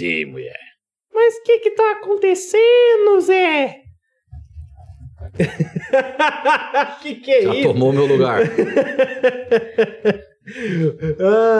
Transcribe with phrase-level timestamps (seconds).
[0.00, 0.56] assim, mulher.
[1.12, 3.76] Mas o que que tá acontecendo, Zé?
[7.02, 7.68] que que é Já isso?
[7.68, 8.40] tomou meu lugar.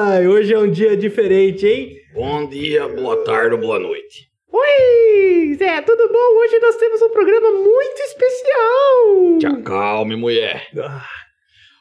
[0.08, 1.96] Ai, hoje é um dia diferente, hein?
[2.14, 4.28] Bom dia, boa tarde ou boa noite.
[4.50, 6.38] Oi, Zé, tudo bom?
[6.40, 9.38] Hoje nós temos um programa muito especial.
[9.38, 10.66] Te acalme, mulher.
[10.78, 11.06] Ah,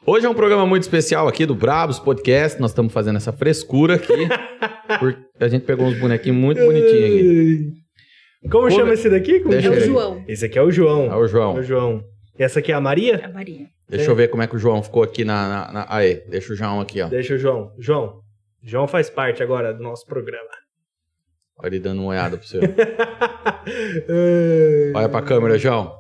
[0.06, 2.60] Hoje é um programa muito especial aqui do Brabos Podcast.
[2.60, 4.28] Nós estamos fazendo essa frescura aqui.
[5.00, 7.74] porque a gente pegou uns bonequinhos muito bonitinhos aqui.
[8.50, 9.40] Como chama esse daqui?
[9.40, 9.80] Como deixa É o.
[9.82, 11.12] João, Esse aqui é o João.
[11.12, 11.58] É o João.
[11.58, 12.04] É o João.
[12.38, 13.22] E essa aqui é a Maria?
[13.26, 13.68] a Maria.
[13.90, 15.50] Deixa eu ver como é que o João ficou aqui na.
[15.50, 17.08] na, na- Aí, deixa o João aqui, ó.
[17.10, 17.74] Deixa o João.
[17.78, 18.22] João.
[18.64, 20.48] João faz parte agora do nosso programa.
[21.58, 22.62] Olha ele dando uma olhada pro seu.
[22.62, 22.70] Ai.
[24.96, 25.99] Olha pra câmera, João.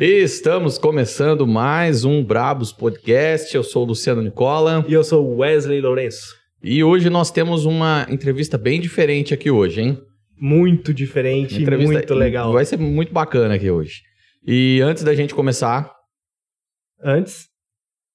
[0.00, 3.54] Estamos começando mais um Brabos Podcast.
[3.54, 4.84] Eu sou o Luciano Nicola.
[4.88, 6.34] E eu sou o Wesley Lourenço.
[6.62, 9.98] E hoje nós temos uma entrevista bem diferente aqui hoje, hein?
[10.38, 12.52] Muito diferente, Entrevista muito legal.
[12.52, 14.02] Vai ser muito bacana aqui hoje.
[14.46, 15.92] E antes da gente começar,
[17.06, 17.48] Antes,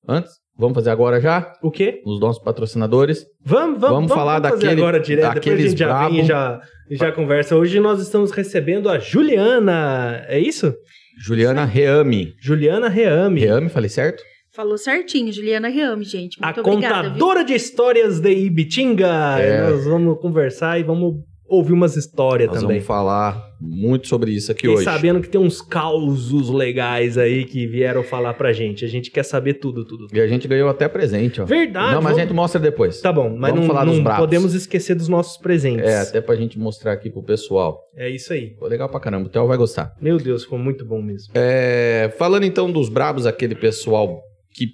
[0.07, 1.53] antes, vamos fazer agora já?
[1.61, 2.01] o quê?
[2.05, 3.23] Os nossos patrocinadores.
[3.45, 6.16] Vamos, vamos, Vamos falar fazer daquele- agora direto, depois a daqueles gente já brabo.
[6.16, 7.55] vem e já, e já conversa.
[7.55, 10.73] Hoje nós estamos recebendo a Juliana, é isso?
[11.20, 12.34] Juliana Reame.
[12.39, 14.23] Juliana Reame, Reame, falei certo?
[14.52, 16.38] Falou certinho, Juliana Reame, gente.
[16.42, 17.12] a Muito obrigada, viu?
[17.12, 19.40] contadora de histórias de Ibitinga.
[19.40, 19.70] É.
[19.70, 21.16] Nós vamos conversar e vamos
[21.47, 22.78] ouvir umas histórias Nós também.
[22.78, 24.85] vamos falar muito sobre isso aqui Fiquei hoje.
[24.85, 28.85] sabendo que tem uns causos legais aí que vieram falar pra gente.
[28.85, 30.07] A gente quer saber tudo, tudo.
[30.13, 31.45] E a gente ganhou até presente, ó.
[31.45, 31.94] Verdade.
[31.94, 33.01] não, mas a vamos- gente mostra depois.
[33.01, 34.22] Tá bom, mas Vamos não, falar dos não bravos.
[34.25, 35.85] podemos esquecer dos nossos presentes.
[35.85, 37.79] É, até pra gente mostrar aqui pro pessoal.
[37.95, 38.50] É isso aí.
[38.51, 39.94] Ficou legal pra caramba, o Theo vai gostar.
[40.01, 41.31] Meu Deus, ficou muito bom mesmo.
[41.35, 44.22] É, falando então dos brabos, aquele pessoal
[44.53, 44.67] que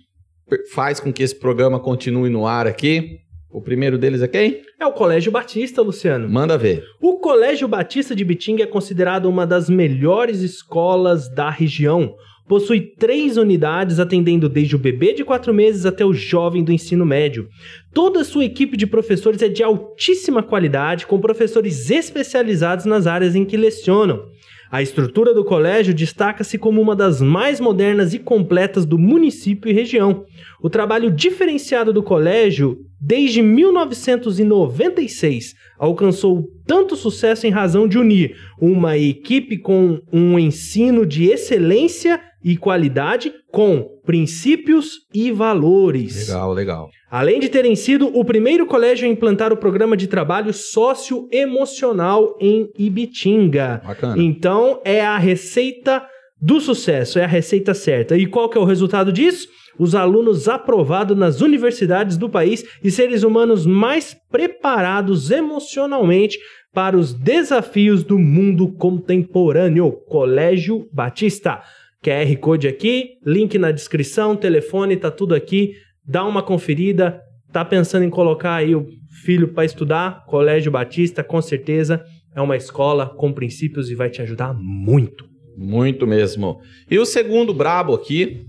[0.74, 3.18] faz com que esse programa continue no ar aqui.
[3.56, 4.60] O primeiro deles é quem?
[4.78, 6.30] É o Colégio Batista, Luciano.
[6.30, 6.84] Manda ver.
[7.02, 12.16] O Colégio Batista de Bitinga é considerado uma das melhores escolas da região.
[12.50, 17.06] Possui três unidades, atendendo desde o bebê de quatro meses até o jovem do ensino
[17.06, 17.48] médio.
[17.94, 23.36] Toda a sua equipe de professores é de altíssima qualidade, com professores especializados nas áreas
[23.36, 24.22] em que lecionam.
[24.72, 29.74] A estrutura do colégio destaca-se como uma das mais modernas e completas do município e
[29.74, 30.24] região.
[30.62, 38.98] O trabalho diferenciado do colégio, desde 1996, alcançou tanto sucesso em razão de unir uma
[38.98, 46.28] equipe com um ensino de excelência e qualidade com princípios e valores.
[46.28, 46.90] Legal, legal.
[47.10, 52.70] Além de terem sido o primeiro colégio a implantar o programa de trabalho socioemocional em
[52.78, 53.82] Ibitinga.
[53.86, 54.22] Bacana.
[54.22, 56.06] Então é a receita
[56.42, 58.18] do sucesso, é a receita certa.
[58.18, 59.48] E qual que é o resultado disso?
[59.78, 66.38] Os alunos aprovados nas universidades do país e seres humanos mais preparados emocionalmente
[66.74, 69.92] para os desafios do mundo contemporâneo.
[70.08, 71.62] Colégio Batista.
[72.06, 75.74] QR Code aqui, link na descrição, telefone, tá tudo aqui.
[76.06, 77.20] Dá uma conferida.
[77.52, 78.86] Tá pensando em colocar aí o
[79.24, 80.26] filho para estudar?
[80.26, 82.04] Colégio Batista, com certeza
[82.36, 85.26] é uma escola com princípios e vai te ajudar muito.
[85.58, 86.60] Muito mesmo.
[86.92, 88.46] E o segundo brabo aqui,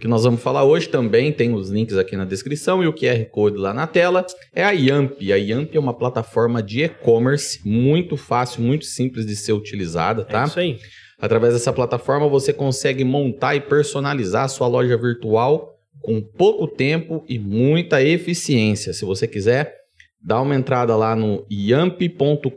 [0.00, 3.26] que nós vamos falar hoje também, tem os links aqui na descrição e o QR
[3.30, 5.20] Code lá na tela, é a Yamp.
[5.20, 10.24] A Yamp é uma plataforma de e-commerce muito fácil, muito simples de ser utilizada, É
[10.24, 10.44] tá?
[10.44, 10.78] isso aí.
[11.18, 17.24] Através dessa plataforma você consegue montar e personalizar a sua loja virtual com pouco tempo
[17.28, 18.92] e muita eficiência.
[18.92, 19.74] Se você quiser,
[20.22, 22.48] dá uma entrada lá no yamp.com.br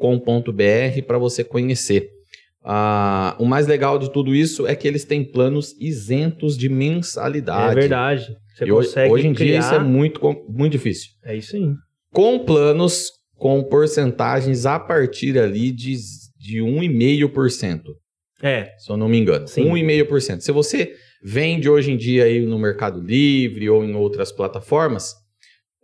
[1.08, 2.10] para você conhecer.
[2.64, 7.72] Ah, o mais legal de tudo isso é que eles têm planos isentos de mensalidade.
[7.72, 8.38] É verdade.
[8.56, 9.50] Você E hoje, consegue hoje em criar...
[9.50, 11.10] dia isso é muito, muito difícil.
[11.24, 11.74] É isso aí.
[12.12, 15.96] Com planos com porcentagens a partir ali de,
[16.38, 17.82] de 1,5%.
[18.42, 19.48] É, se eu não me engano.
[19.48, 19.66] Sim.
[19.66, 20.42] 1,5%.
[20.42, 20.94] Se você
[21.24, 25.14] vende hoje em dia aí no Mercado Livre ou em outras plataformas,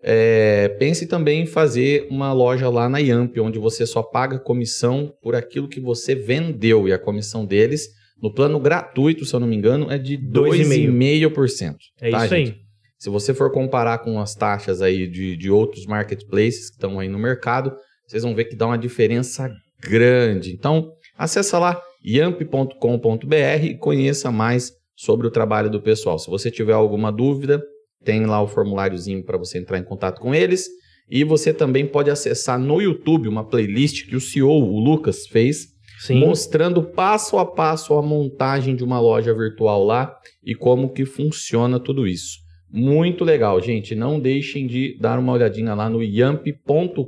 [0.01, 5.13] é, pense também em fazer uma loja lá na Yamp, onde você só paga comissão
[5.21, 6.87] por aquilo que você vendeu.
[6.87, 7.87] E a comissão deles,
[8.21, 11.75] no plano gratuito, se eu não me engano, é de 2,5%.
[12.01, 12.51] é tá, isso gente?
[12.51, 12.57] aí.
[12.97, 17.07] Se você for comparar com as taxas aí de, de outros marketplaces que estão aí
[17.07, 17.75] no mercado,
[18.07, 20.51] vocês vão ver que dá uma diferença grande.
[20.51, 26.17] Então, acessa lá yamp.com.br e conheça mais sobre o trabalho do pessoal.
[26.17, 27.63] Se você tiver alguma dúvida,
[28.03, 30.67] tem lá o formuláriozinho para você entrar em contato com eles.
[31.09, 35.67] E você também pode acessar no YouTube uma playlist que o CEO, o Lucas, fez,
[35.99, 36.19] Sim.
[36.19, 41.79] mostrando passo a passo a montagem de uma loja virtual lá e como que funciona
[41.79, 42.39] tudo isso.
[42.69, 43.95] Muito legal, gente.
[43.95, 47.07] Não deixem de dar uma olhadinha lá no yamp.com.br.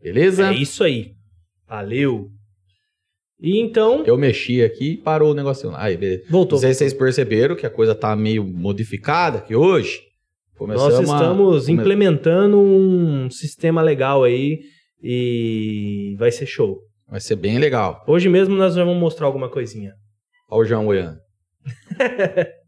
[0.00, 0.48] beleza?
[0.50, 1.12] É isso aí.
[1.66, 2.30] Valeu.
[3.42, 5.72] E então, Eu mexi aqui e parou o negocinho.
[5.72, 5.82] lá.
[5.82, 6.22] Aí, beleza.
[6.30, 6.56] voltou.
[6.56, 10.00] Não sei se vocês perceberam que a coisa tá meio modificada aqui hoje.
[10.56, 14.60] Começamos Nós a- estamos come- implementando um sistema legal aí
[15.02, 16.78] e vai ser show.
[17.08, 18.04] Vai ser bem legal.
[18.06, 19.92] Hoje mesmo nós vamos mostrar alguma coisinha.
[20.48, 21.18] Olha o João Oian.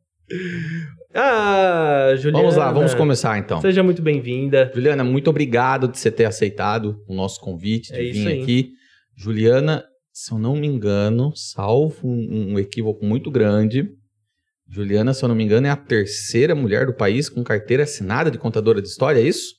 [1.16, 2.38] Ah, Juliana.
[2.42, 3.60] Vamos lá, vamos começar então.
[3.60, 4.70] Seja muito bem-vinda.
[4.74, 8.70] Juliana, muito obrigado de você ter aceitado o nosso convite de É vir aqui.
[9.16, 13.90] Juliana, se eu não me engano, salvo um, um equívoco muito grande,
[14.68, 18.30] Juliana, se eu não me engano, é a terceira mulher do país com carteira assinada
[18.30, 19.56] de contadora de história, é isso?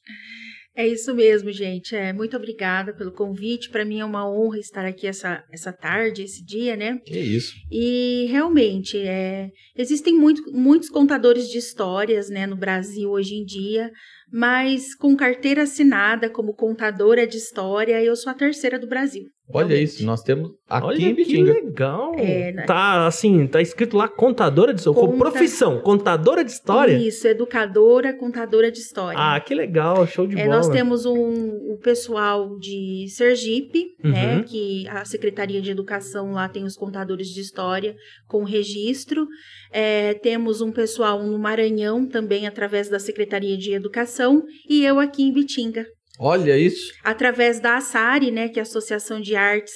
[0.74, 1.94] É isso mesmo, gente.
[1.94, 3.70] É, muito obrigada pelo convite.
[3.70, 7.00] Para mim é uma honra estar aqui essa, essa tarde, esse dia, né?
[7.06, 7.54] Que isso.
[7.70, 13.92] E realmente, é, existem muito, muitos contadores de histórias né, no Brasil hoje em dia,
[14.32, 19.35] mas com carteira assinada como contadora de história, eu sou a terceira do Brasil.
[19.48, 19.84] Olha realmente.
[19.90, 21.54] isso, nós temos aqui Olha em que Bitinga.
[21.54, 22.14] legal.
[22.18, 22.64] É, né?
[22.66, 25.00] Tá assim, tá escrito lá contadora de história.
[25.02, 26.94] Conta- Profissão, contadora de história.
[26.98, 29.18] Isso, educadora, contadora de história.
[29.20, 30.56] Ah, que legal, show de É, bola.
[30.58, 34.12] nós temos um, o pessoal de Sergipe, Uhum.
[34.12, 34.44] né?
[34.48, 37.96] Que a Secretaria de Educação lá tem os contadores de história
[38.28, 39.28] com registro.
[39.72, 45.22] É, temos um pessoal no Maranhão também através da Secretaria de Educação e eu aqui
[45.24, 45.86] em Bitinga.
[46.20, 46.94] Olha isso.
[47.04, 49.74] Através da ASARI, né, que é a Associação de Artes,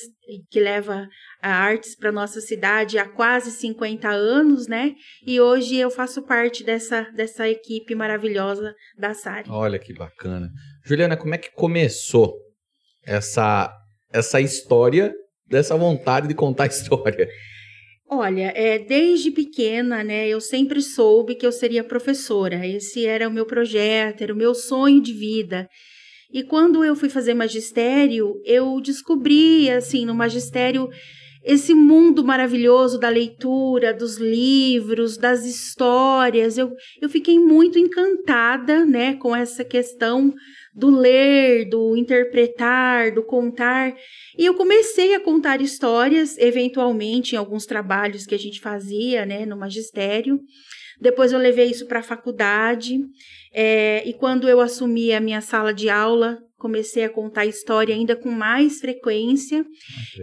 [0.50, 1.08] que leva
[1.42, 4.94] a artes para nossa cidade há quase 50 anos, né?
[5.26, 9.50] E hoje eu faço parte dessa, dessa equipe maravilhosa da ASARI.
[9.50, 10.50] Olha que bacana.
[10.86, 12.36] Juliana, como é que começou
[13.06, 13.74] essa,
[14.14, 15.14] essa história
[15.48, 17.28] dessa vontade de contar história?
[18.12, 22.66] Olha, é, desde pequena, né, eu sempre soube que eu seria professora.
[22.66, 25.68] Esse era o meu projeto, era o meu sonho de vida.
[26.32, 30.90] E quando eu fui fazer magistério, eu descobri, assim, no magistério,
[31.44, 36.58] esse mundo maravilhoso da leitura, dos livros, das histórias.
[36.58, 36.72] Eu,
[37.02, 40.34] eu fiquei muito encantada, né, com essa questão
[40.76, 43.96] do ler, do interpretar, do contar.
[44.38, 49.46] E eu comecei a contar histórias, eventualmente, em alguns trabalhos que a gente fazia, né,
[49.46, 50.40] no magistério.
[51.00, 53.00] Depois eu levei isso para a faculdade.
[53.54, 58.16] é, e quando eu assumi a minha sala de aula, comecei a contar história ainda
[58.16, 59.66] com mais frequência.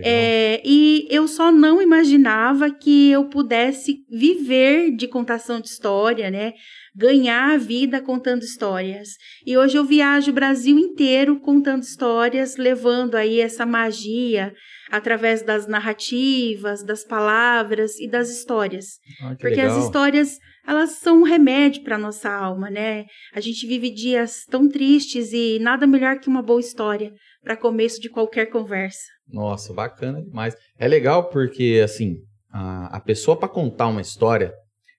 [0.02, 6.52] É, e eu só não imaginava que eu pudesse viver de contação de história, né?
[6.94, 9.08] Ganhar a vida contando histórias.
[9.44, 14.52] E hoje eu viajo o Brasil inteiro contando histórias, levando aí essa magia
[14.90, 18.98] através das narrativas, das palavras e das histórias.
[19.20, 19.76] Ah, que Porque legal.
[19.76, 23.06] as histórias, elas são um remédio para nossa alma, né?
[23.32, 28.00] A gente vive dias tão tristes e nada melhor que uma boa história para começo
[28.00, 29.04] de qualquer conversa.
[29.28, 30.56] Nossa, bacana demais.
[30.78, 32.16] É legal porque, assim,
[32.50, 34.52] a, a pessoa para contar uma história,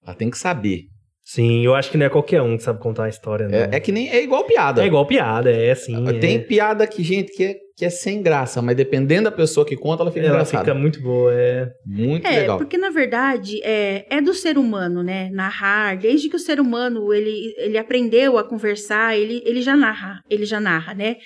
[0.04, 0.86] ela tem que saber.
[1.30, 3.58] Sim, eu acho que não é qualquer um que sabe contar uma história, não.
[3.58, 4.82] É, é que nem é igual piada.
[4.82, 6.06] É igual piada, é assim.
[6.22, 6.40] Tem é.
[6.40, 10.04] piada que, gente, que é, que é sem graça, mas dependendo da pessoa que conta,
[10.04, 10.64] ela fica Ela engraçada.
[10.64, 11.70] fica muito boa, é.
[11.86, 12.58] Muito É, legal.
[12.58, 15.30] porque na verdade é, é do ser humano, né?
[15.34, 15.98] Narrar.
[15.98, 20.46] Desde que o ser humano ele, ele aprendeu a conversar, ele, ele já narra, ele
[20.46, 21.18] já narra, né?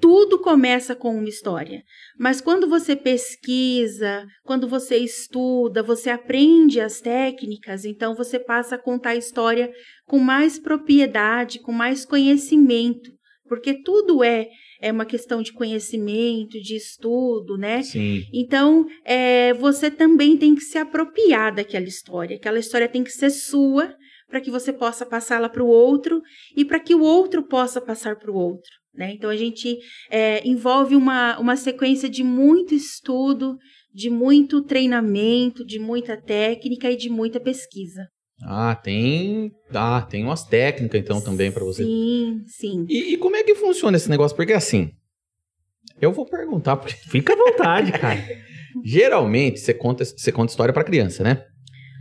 [0.00, 1.82] Tudo começa com uma história.
[2.18, 8.78] Mas quando você pesquisa, quando você estuda, você aprende as técnicas, então você passa a
[8.78, 9.72] contar a história
[10.06, 13.12] com mais propriedade, com mais conhecimento.
[13.46, 14.48] Porque tudo é,
[14.80, 17.82] é uma questão de conhecimento, de estudo, né?
[17.82, 18.24] Sim.
[18.32, 22.36] Então, é, você também tem que se apropriar daquela história.
[22.36, 23.94] Aquela história tem que ser sua
[24.28, 26.22] para que você possa passá-la para o outro
[26.56, 28.83] e para que o outro possa passar para o outro.
[28.96, 29.12] Né?
[29.12, 29.78] Então, a gente
[30.10, 33.56] é, envolve uma, uma sequência de muito estudo,
[33.92, 38.06] de muito treinamento, de muita técnica e de muita pesquisa.
[38.42, 39.52] Ah, tem.
[39.72, 41.84] Ah, tem umas técnicas então também pra você.
[41.84, 42.86] Sim, sim.
[42.88, 44.36] E, e como é que funciona esse negócio?
[44.36, 44.90] Porque assim,
[46.00, 48.20] eu vou perguntar, porque Fica à vontade, cara.
[48.84, 51.44] geralmente você conta, você conta história pra criança, né?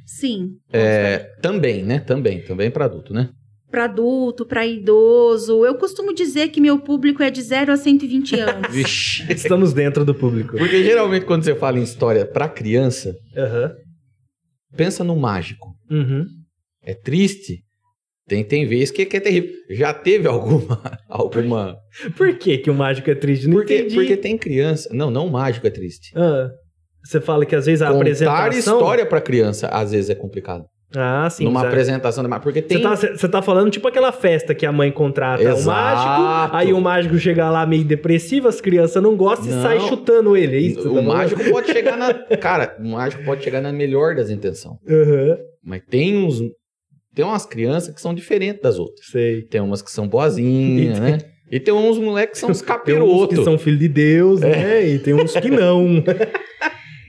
[0.06, 0.58] Sim.
[0.72, 2.00] É, também, né?
[2.00, 3.30] Também, também pra adulto, né?
[3.74, 5.66] Para adulto, para idoso.
[5.66, 8.72] Eu costumo dizer que meu público é de 0 a 120 anos.
[8.72, 9.26] Vixe.
[9.34, 10.56] Estamos dentro do público.
[10.56, 13.74] Porque geralmente quando você fala em história pra criança, Aham.
[14.78, 15.70] pensa no mágico.
[15.90, 16.24] Uhum.
[16.84, 17.64] É triste.
[18.28, 19.50] Tem, tem vezes que, que é terrível.
[19.72, 20.80] Já teve alguma.
[21.10, 21.76] alguma...
[22.16, 23.48] Por que, que o mágico é triste?
[23.48, 23.96] Não Porque, entendi.
[23.96, 24.88] porque tem criança.
[24.94, 26.12] Não, não o mágico é triste.
[26.16, 26.48] Ah,
[27.04, 28.78] você fala que às vezes a Contar apresentação...
[28.78, 30.64] história pra criança às vezes é complicado.
[30.96, 31.46] Ah, sim.
[31.46, 31.72] numa sabe?
[31.72, 32.24] apresentação.
[32.28, 32.78] da- Porque tem.
[32.78, 36.22] Você tá, você tá falando tipo aquela festa que a mãe contrata o Exato.
[36.22, 39.62] mágico, aí o mágico chega lá meio depressivo, as crianças não gostam e Não.
[39.62, 40.56] sai chutando ele.
[40.56, 40.82] É isso?
[40.84, 42.14] você o tá mágico pode chegar na.
[42.38, 44.78] Cara, o mágico pode chegar na melhor das intenções.
[44.88, 46.40] Aham, Mas tem uns.
[47.16, 49.06] Tem umas crianças que são diferentes das outras.
[49.08, 49.44] sei.
[49.44, 51.18] Tem umas que são boazinhas, E né?
[51.52, 53.38] E tem uns moleques que são uns Tem uns capirotos.
[53.38, 54.50] que são filho de Deus, É.
[54.50, 54.88] né?
[54.88, 56.04] E tem uns que não.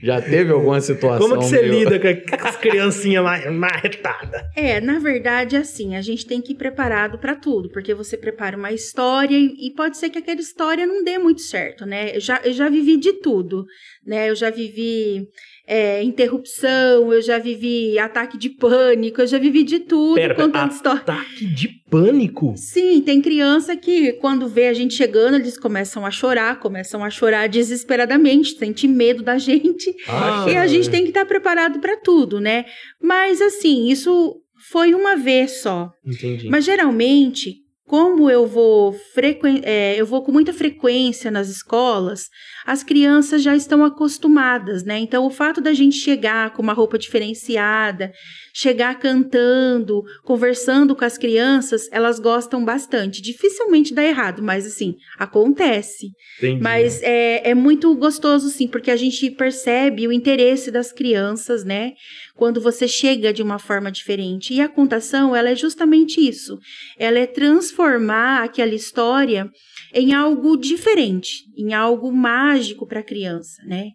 [0.05, 1.27] Já teve alguma situação.
[1.27, 4.41] Como que você meio- lida com com as criancinhas mais marretadas?
[4.55, 8.55] É, na verdade, assim, a gente tem que ir preparado para tudo, porque você prepara
[8.55, 12.15] uma história e, e pode ser que aquela história não dê muito certo, né?
[12.15, 13.65] Eu já, eu já vivi de tudo,
[14.05, 14.29] né?
[14.29, 15.27] Eu já vivi
[15.67, 20.71] é, interrupção, eu já vivi ataque de pânico, eu já vivi de tudo Pera, contando
[20.71, 21.01] história.
[21.01, 22.53] Ataque de pânico?
[22.55, 27.09] Sim, tem criança que quando vê a gente chegando, eles começam a chorar, começam a
[27.09, 29.93] chorar desesperadamente, sente medo da gente.
[30.07, 32.65] Ah, E a gente tem que estar preparado para tudo, né?
[33.01, 34.35] Mas assim, isso
[34.69, 35.89] foi uma vez só.
[36.05, 36.47] Entendi.
[36.49, 42.29] Mas geralmente, como eu vou, frequen é, eu vou com muita frequência nas escolas,
[42.65, 44.97] as crianças já estão acostumadas, né?
[44.97, 48.11] Então, o fato da gente chegar com uma roupa diferenciada,
[48.55, 53.21] chegar cantando, conversando com as crianças, elas gostam bastante.
[53.21, 56.07] Dificilmente dá errado, mas assim, acontece.
[56.39, 56.63] Entendi.
[56.63, 61.91] Mas é, é muito gostoso, sim, porque a gente percebe o interesse das crianças, né?
[62.35, 64.53] Quando você chega de uma forma diferente.
[64.53, 66.59] E a contação, ela é justamente isso.
[66.99, 69.49] Ela é transformar aquela história
[69.93, 73.85] em algo diferente, em algo mágico para a criança, né?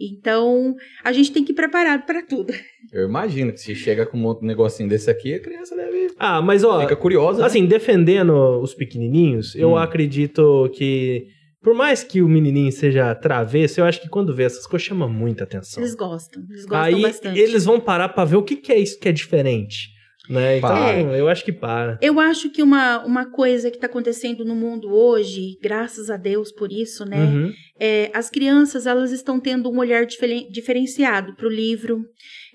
[0.00, 2.52] Então, a gente tem que ir preparado para tudo.
[2.92, 6.12] Eu imagino que se chega com um negocinho desse aqui, a criança deve.
[6.16, 7.40] Ah, mas ó, Fica curiosa.
[7.40, 7.46] né?
[7.46, 9.76] assim, defendendo os pequenininhos, eu Hum.
[9.76, 11.26] acredito que,
[11.62, 15.08] por mais que o menininho seja travesso, eu acho que quando vê essas coisas chama
[15.08, 15.82] muita atenção.
[15.82, 17.38] Eles gostam, eles gostam Aí bastante.
[17.38, 19.96] eles vão parar pra ver o que, que é isso que é diferente.
[20.28, 20.58] Né?
[20.58, 21.00] Então, Para.
[21.16, 21.98] eu acho que para.
[22.02, 26.52] Eu acho que uma, uma coisa que está acontecendo no mundo hoje, graças a Deus
[26.52, 27.24] por isso, né?
[27.24, 27.50] Uhum.
[27.80, 32.02] É, as crianças elas estão tendo um olhar diferen- diferenciado para o livro,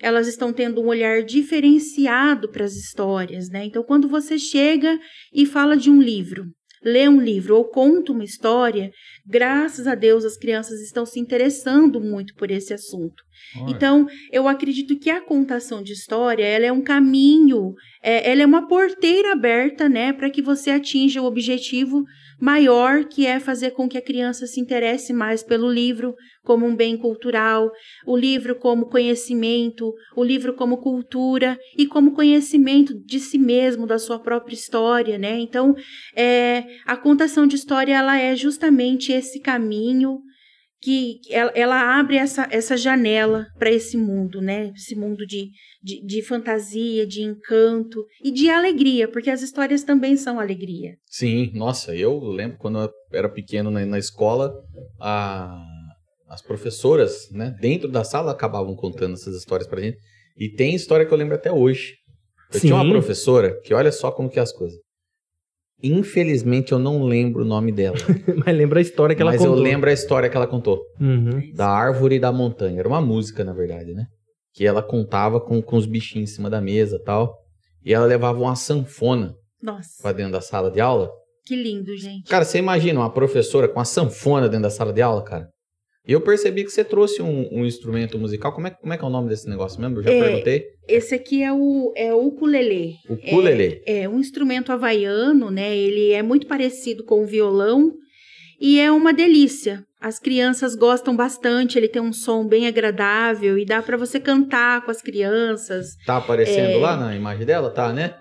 [0.00, 3.64] elas estão tendo um olhar diferenciado para as histórias, né?
[3.64, 4.96] Então, quando você chega
[5.32, 6.44] e fala de um livro,
[6.84, 8.90] lê um livro ou conta uma história,
[9.26, 13.22] graças a Deus as crianças estão se interessando muito por esse assunto.
[13.56, 13.70] Olha.
[13.70, 17.72] Então, eu acredito que a contação de história, ela é um caminho,
[18.02, 22.04] é, ela é uma porteira aberta, né, para que você atinja o objetivo
[22.40, 26.76] maior, que é fazer com que a criança se interesse mais pelo livro como um
[26.76, 27.70] bem cultural,
[28.06, 33.98] o livro como conhecimento, o livro como cultura e como conhecimento de si mesmo, da
[33.98, 35.38] sua própria história, né?
[35.38, 35.74] Então,
[36.14, 40.20] é, a contação de história, ela é justamente esse caminho
[40.84, 44.70] que ela, ela abre essa, essa janela para esse mundo, né?
[44.76, 45.48] Esse mundo de,
[45.82, 50.96] de, de fantasia, de encanto e de alegria, porque as histórias também são alegria.
[51.06, 54.52] Sim, nossa, eu lembro quando eu era pequeno na, na escola,
[55.00, 55.58] a-
[56.28, 59.96] as professoras, né, dentro da sala acabavam contando essas histórias pra gente.
[60.36, 61.94] E tem história que eu lembro até hoje.
[62.52, 62.90] Eu tinha uma Sim.
[62.90, 64.78] professora que olha só como que é as coisas.
[65.88, 67.96] Infelizmente eu não lembro o nome dela,
[68.44, 69.56] Mas lembra a história que ela mas contou.
[69.56, 70.80] eu lembro a história que ela contou.
[71.00, 71.52] Uhum.
[71.54, 72.78] Da árvore e da montanha.
[72.80, 74.06] Era uma música, na verdade, né?
[74.54, 77.36] Que ela contava com, com os bichinhos em cima da mesa e tal.
[77.84, 81.10] E ela levava uma sanfona Nossa, pra dentro da sala de aula.
[81.44, 82.28] que lindo, gente.
[82.30, 85.48] Cara, você imagina uma professora com uma sanfona dentro da sala de aula, cara?
[86.06, 88.52] Eu percebi que você trouxe um, um instrumento musical.
[88.52, 89.98] Como é, como é que é o nome desse negócio mesmo?
[89.98, 90.64] Eu já É, perguntei.
[90.86, 92.96] Esse aqui é o, é o ukulele.
[93.08, 93.80] Ukulele.
[93.86, 95.74] É um instrumento havaiano, né?
[95.74, 97.94] Ele é muito parecido com o violão
[98.60, 99.82] e é uma delícia.
[99.98, 104.84] As crianças gostam bastante, ele tem um som bem agradável e dá para você cantar
[104.84, 105.96] com as crianças.
[106.04, 106.76] Tá aparecendo É.
[106.76, 107.70] lá na imagem dela?
[107.70, 108.14] Tá, né?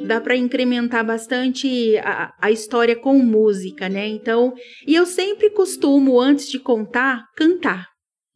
[0.00, 4.06] Dá para incrementar bastante a, a história com música, né?
[4.08, 4.52] Então,
[4.86, 7.86] e eu sempre costumo, antes de contar, cantar.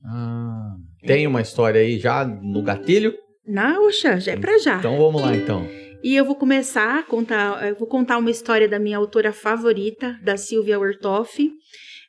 [0.05, 0.75] Ah,
[1.07, 3.15] tem uma história aí já no gatilho?
[3.47, 4.79] Na, oxa, já é pra já.
[4.79, 5.67] Então vamos lá, então.
[6.03, 10.19] E eu vou começar a contar, eu vou contar uma história da minha autora favorita,
[10.23, 11.51] da Silvia Wertoff.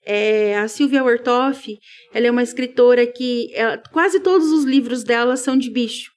[0.06, 1.78] É, a Silvia Wertoff,
[2.14, 6.11] ela é uma escritora que ela- quase todos os livros dela são de bicho.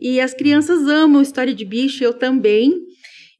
[0.00, 2.72] E as crianças amam história de bicho, eu também.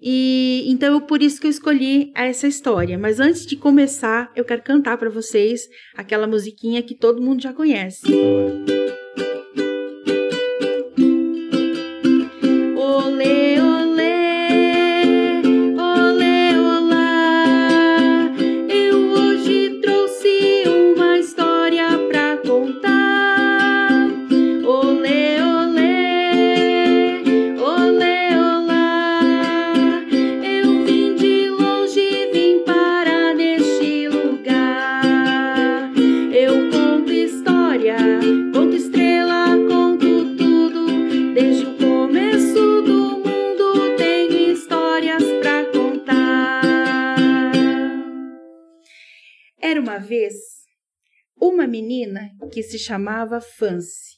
[0.00, 2.98] E então por isso que eu escolhi essa história.
[2.98, 5.62] Mas antes de começar, eu quero cantar para vocês
[5.96, 8.02] aquela musiquinha que todo mundo já conhece.
[8.06, 9.61] Olê,
[49.92, 50.34] uma vez
[51.38, 54.16] uma menina que se chamava Fancy.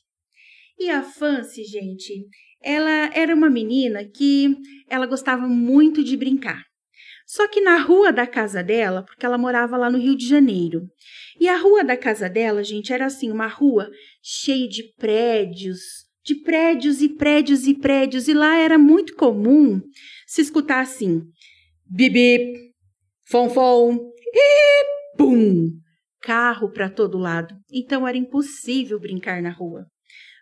[0.79, 2.27] E a Fancy, gente,
[2.63, 4.55] ela era uma menina que
[4.89, 6.63] ela gostava muito de brincar.
[7.27, 10.83] Só que na rua da casa dela, porque ela morava lá no Rio de Janeiro,
[11.41, 13.91] e a rua da casa dela, gente, era assim, uma rua
[14.23, 15.81] cheia de prédios,
[16.25, 19.81] de prédios e prédios e prédios, e lá era muito comum
[20.27, 21.23] se escutar assim:
[21.91, 22.53] bip,
[23.27, 25.71] fonfon, e pum,
[26.21, 27.55] carro para todo lado.
[27.73, 29.87] Então era impossível brincar na rua.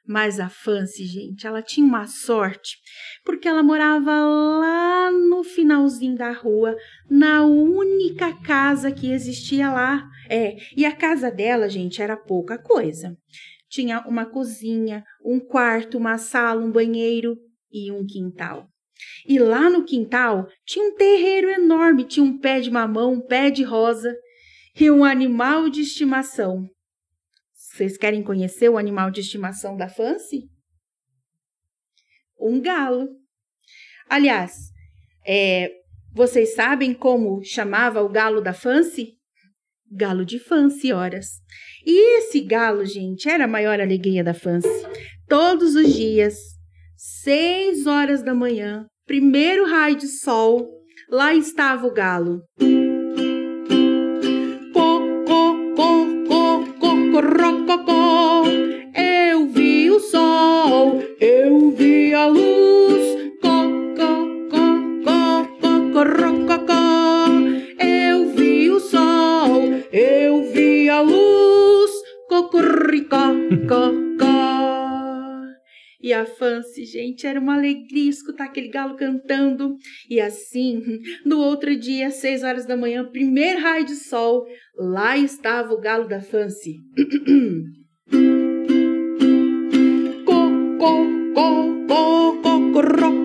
[0.05, 2.76] Mas a Fancy, gente, ela tinha uma sorte,
[3.25, 6.76] porque ela morava lá no finalzinho da rua,
[7.09, 10.05] na única casa que existia lá.
[10.29, 13.17] É, e a casa dela, gente, era pouca coisa.
[13.71, 17.37] Tinha uma cozinha, um quarto, uma sala, um banheiro
[17.71, 18.67] e um quintal.
[19.26, 23.50] E lá no quintal tinha um terreiro enorme, tinha um pé de mamão, um pé
[23.50, 24.14] de rosa
[24.79, 26.69] e um animal de estimação.
[27.55, 30.49] Vocês querem conhecer o animal de estimação da Fancy?
[32.38, 33.09] Um galo.
[34.09, 34.52] Aliás,
[35.26, 35.71] é,
[36.12, 39.14] vocês sabem como chamava o galo da Fancy?
[39.91, 41.26] Galo de Fancy, horas.
[41.87, 44.69] E esse galo, gente, era a maior alegria da Fancy.
[45.28, 46.37] Todos os dias,
[46.97, 50.69] seis horas da manhã, primeiro raio de sol,
[51.08, 52.43] lá estava o galo.
[57.73, 58.45] Rococó.
[58.95, 63.02] Eu vi o sol, eu vi a luz,
[63.43, 64.43] rococó.
[67.78, 71.91] Eu vi o sol, eu vi a luz,
[72.28, 73.32] cocorricó,
[76.02, 79.76] E a Fancy, gente, era uma alegria escutar aquele galo cantando.
[80.10, 80.82] E assim,
[81.25, 84.45] no outro dia, às seis horas da manhã, primeiro raio de sol,
[84.76, 86.78] lá estava o galo da Fancy.
[90.25, 93.22] co, co, co, co, co, co,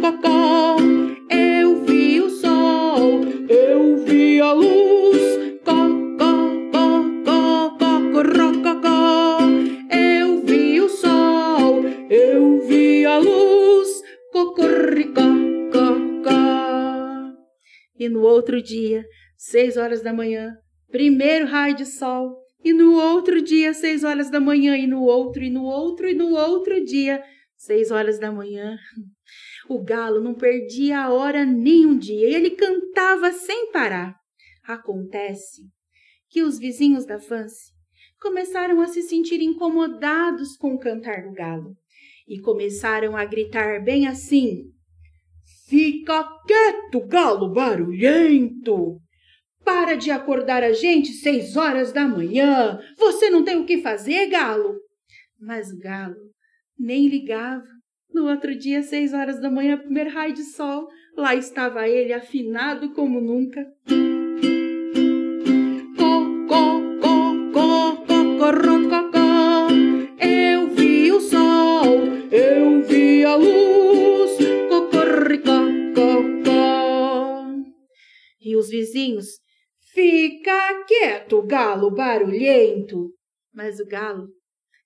[18.07, 20.55] E no outro dia, seis horas da manhã,
[20.89, 25.43] primeiro raio de sol, e no outro dia, seis horas da manhã, e no outro,
[25.43, 27.21] e no outro, e no outro dia,
[27.57, 28.77] seis horas da manhã.
[29.67, 34.15] O galo não perdia a hora nem um dia, e ele cantava sem parar.
[34.63, 35.63] Acontece
[36.29, 37.73] que os vizinhos da Fancy
[38.21, 41.75] começaram a se sentir incomodados com o cantar do galo
[42.25, 44.71] e começaram a gritar bem assim:
[45.67, 49.01] Fica quieto, galo barulhento!
[49.65, 52.79] Para de acordar a gente seis horas da manhã.
[52.97, 54.75] Você não tem o que fazer, galo?
[55.37, 56.15] Mas o galo
[56.79, 57.67] nem ligava.
[58.13, 62.93] No outro dia, seis horas da manhã, primeiro raio de sol, lá estava ele afinado
[62.93, 63.67] como nunca.
[79.97, 83.15] Fica quieto, galo barulhento!
[83.51, 84.27] Mas o galo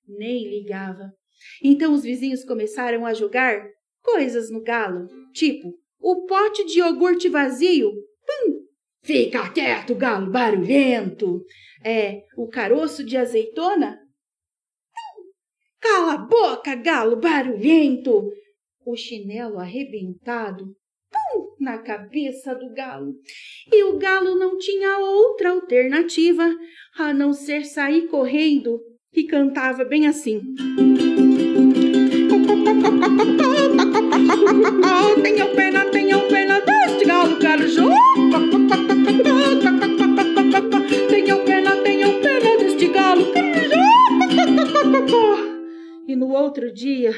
[0.08, 1.12] nem ligava.
[1.62, 3.62] Então os vizinhos começaram a jogar
[4.02, 7.91] coisas no galo, tipo o pote de iogurte vazio.
[7.91, 8.62] Pum!
[9.04, 11.43] Fica quieto, galo barulhento!
[11.84, 13.97] É, o caroço de azeitona.
[14.93, 15.24] Pum!
[15.82, 18.32] Cala a boca, galo barulhento!
[18.86, 20.74] O chinelo arrebentado
[21.62, 23.13] na cabeça do galo.
[23.71, 26.54] E o galo não tinha outra alternativa
[26.97, 28.82] a não ser sair correndo
[29.13, 30.41] e cantava bem assim.
[35.21, 37.89] Tenham pena, tenham pena deste galo carjô.
[41.10, 43.82] Tenham pena, tenham pena deste galo carjô.
[46.08, 47.13] E no outro dia,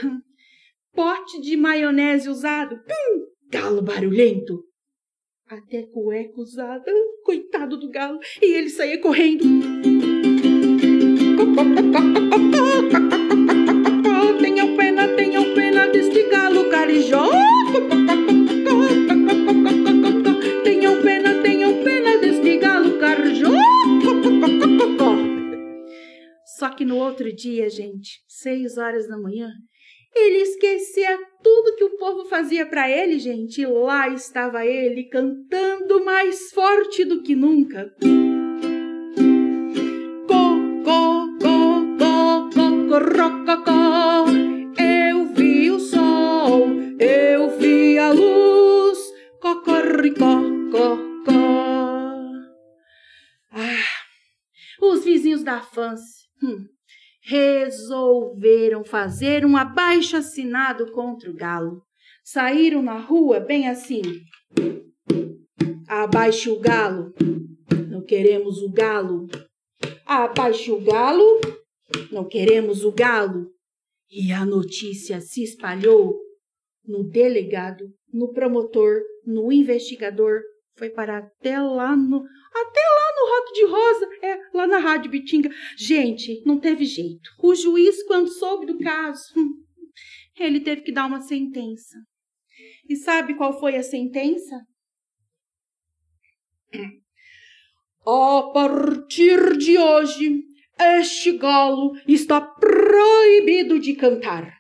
[0.94, 4.64] pote de maionese usado, pum, Galo barulhento.
[5.48, 6.92] Até cueca usada,
[7.24, 9.44] coitado do galo, e ele saía correndo.
[14.42, 17.30] Tenham pena, tenham pena deste galo carijó.
[20.64, 23.52] Tenham pena, tenham pena deste galo carijó.
[26.58, 29.52] Só que no outro dia, gente, seis horas da manhã,
[30.16, 36.52] ele esquecia tudo que o povo fazia para ele, gente, lá estava ele cantando mais
[36.52, 37.94] forte do que nunca.
[40.26, 44.82] Co, co, co, co, co, corro, co, co.
[44.82, 49.00] Eu vi o sol, eu vi a luz,
[49.42, 51.34] cocorricó, co, co.
[53.52, 53.84] Ah,
[54.82, 56.00] os vizinhos da fãs.
[56.42, 56.66] Hum,
[57.24, 61.82] resolveram fazer um abaixo assinado contra o galo.
[62.24, 64.02] Saíram na rua bem assim.
[65.88, 67.14] Abaixe o galo.
[67.90, 69.28] Não queremos o galo.
[70.06, 71.40] Abaixe o galo.
[72.12, 73.50] Não queremos o galo.
[74.10, 76.20] E a notícia se espalhou
[76.86, 80.42] no delegado, no promotor, no investigador,
[80.76, 85.10] foi parar até lá no até lá no Rock de Rosa, é, lá na Rádio
[85.10, 85.50] Bitinga.
[85.76, 87.30] Gente, não teve jeito.
[87.42, 89.54] O juiz quando soube do caso, hum,
[90.40, 91.98] ele teve que dar uma sentença.
[92.88, 94.56] E sabe qual foi a sentença?
[98.06, 100.44] A partir de hoje,
[100.80, 104.52] este galo está proibido de cantar.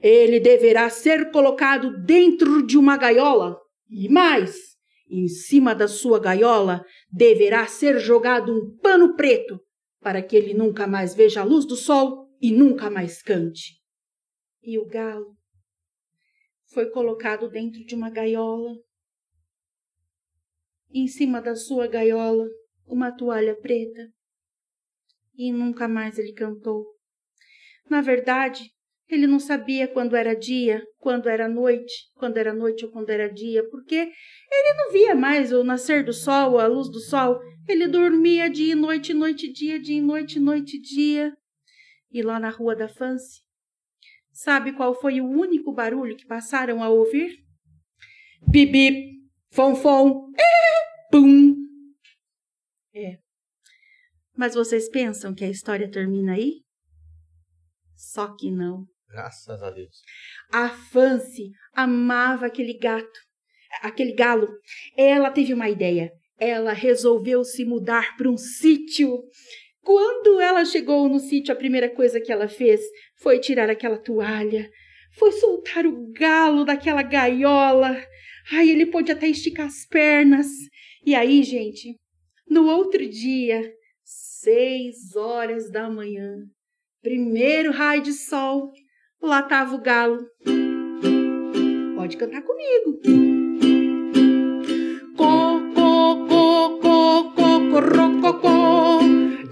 [0.00, 3.56] Ele deverá ser colocado dentro de uma gaiola.
[3.90, 4.71] E mais,
[5.12, 9.60] em cima da sua gaiola deverá ser jogado um pano preto
[10.00, 13.78] para que ele nunca mais veja a luz do sol e nunca mais cante.
[14.62, 15.36] E o galo
[16.72, 18.74] foi colocado dentro de uma gaiola.
[20.90, 22.48] Em cima da sua gaiola,
[22.86, 24.10] uma toalha preta.
[25.34, 26.86] E nunca mais ele cantou.
[27.88, 28.71] Na verdade,
[29.12, 33.32] ele não sabia quando era dia, quando era noite, quando era noite ou quando era
[33.32, 33.94] dia, porque
[34.50, 37.40] ele não via mais o nascer do sol, a luz do sol.
[37.68, 41.32] Ele dormia dia e noite, noite, dia, dia e noite, noite, dia.
[42.10, 43.42] E lá na rua da Fance,
[44.32, 47.38] Sabe qual foi o único barulho que passaram a ouvir?
[48.48, 48.74] Bip,
[49.50, 51.54] fom, fom, é, pum.
[52.94, 53.18] É.
[54.34, 56.62] Mas vocês pensam que a história termina aí?
[57.94, 58.86] Só que não.
[59.12, 60.02] Graças a Deus.
[60.52, 63.20] A Fancy amava aquele gato,
[63.82, 64.48] aquele galo.
[64.96, 66.10] Ela teve uma ideia.
[66.38, 69.22] Ela resolveu se mudar para um sítio
[69.82, 72.80] quando ela chegou no sítio, a primeira coisa que ela fez
[73.16, 74.70] foi tirar aquela toalha,
[75.18, 78.00] foi soltar o galo daquela gaiola.
[78.52, 80.46] Ai, ele pôde até esticar as pernas.
[81.04, 81.96] E aí, gente,
[82.48, 86.36] no outro dia, seis horas da manhã,
[87.02, 88.72] primeiro raio de sol,
[89.22, 90.26] lá tava o galo.
[91.96, 93.00] Pode cantar comigo.
[95.16, 99.00] Co, co, co, co, co, co, co, co.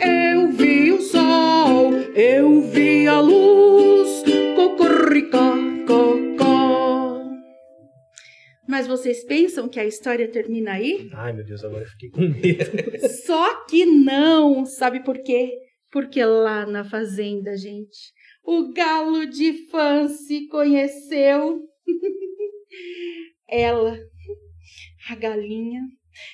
[0.04, 4.24] Eu vi o sol, eu vi a luz,
[4.56, 5.54] cocorricó,
[5.86, 7.22] cocó.
[8.68, 11.08] Mas vocês pensam que a história termina aí?
[11.14, 13.08] Ai, meu Deus, agora eu fiquei com medo.
[13.24, 15.52] Só que não, sabe por quê?
[15.92, 18.12] Porque lá na fazenda, gente,
[18.44, 21.60] o galo de fã se conheceu.
[23.48, 23.98] ela,
[25.08, 25.82] a galinha,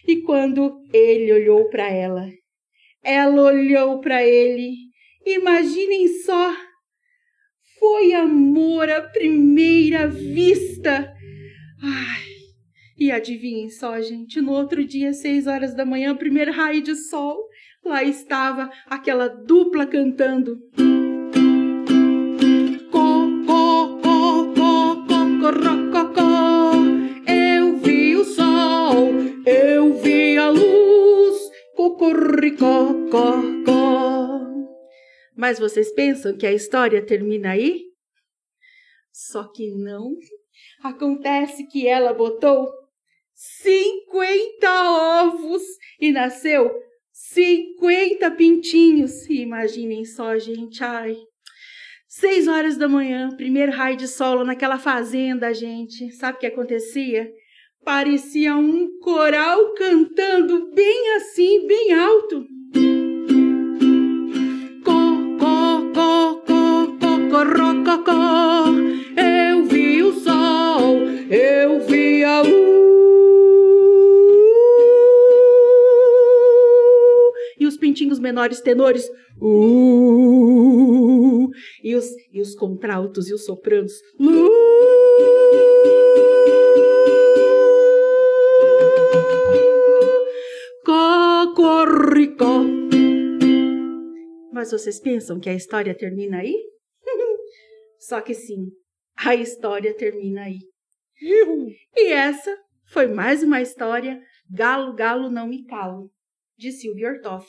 [0.06, 2.28] e quando ele olhou para ela,
[3.02, 4.72] ela olhou para ele.
[5.24, 6.54] Imaginem só.
[7.78, 11.12] Foi amor à primeira vista.
[11.82, 12.22] Ai,
[12.98, 17.36] e adivinhem só, gente, no outro dia, seis horas da manhã, primeiro raio de sol,
[17.84, 20.58] lá estava aquela dupla cantando.
[31.96, 32.94] Cocorricó.
[35.34, 37.84] Mas vocês pensam que a história termina aí?
[39.10, 40.12] Só que não.
[40.82, 42.70] Acontece que ela botou
[43.34, 45.62] 50 ovos
[45.98, 46.70] e nasceu
[47.12, 49.28] 50 pintinhos.
[49.30, 50.84] Imaginem só, gente.
[50.84, 51.16] Ai.
[52.08, 56.10] Seis horas da manhã, primeiro raio de sol naquela fazenda, gente.
[56.12, 57.30] Sabe o que acontecia?
[57.86, 62.44] Parecia um coral cantando bem assim, bem alto.
[64.84, 64.92] Co,
[65.38, 68.74] co, co, co, co, corro, co, co.
[69.16, 70.96] Eu vi o sol,
[71.30, 72.56] eu vi a luz.
[77.60, 79.08] E os pintinhos menores tenores.
[79.40, 80.26] Uh,
[81.84, 83.92] e, os, e os contraltos e os sopranos.
[84.18, 84.55] Luz.
[92.36, 92.64] Cocorricó.
[94.52, 96.54] Mas vocês pensam que a história termina aí?
[97.98, 98.70] Só que sim,
[99.16, 100.58] a história termina aí.
[101.94, 104.20] E essa foi mais uma história
[104.50, 106.10] Galo, Galo, Não Me Calo,
[106.56, 107.48] de Silvio Ortoff.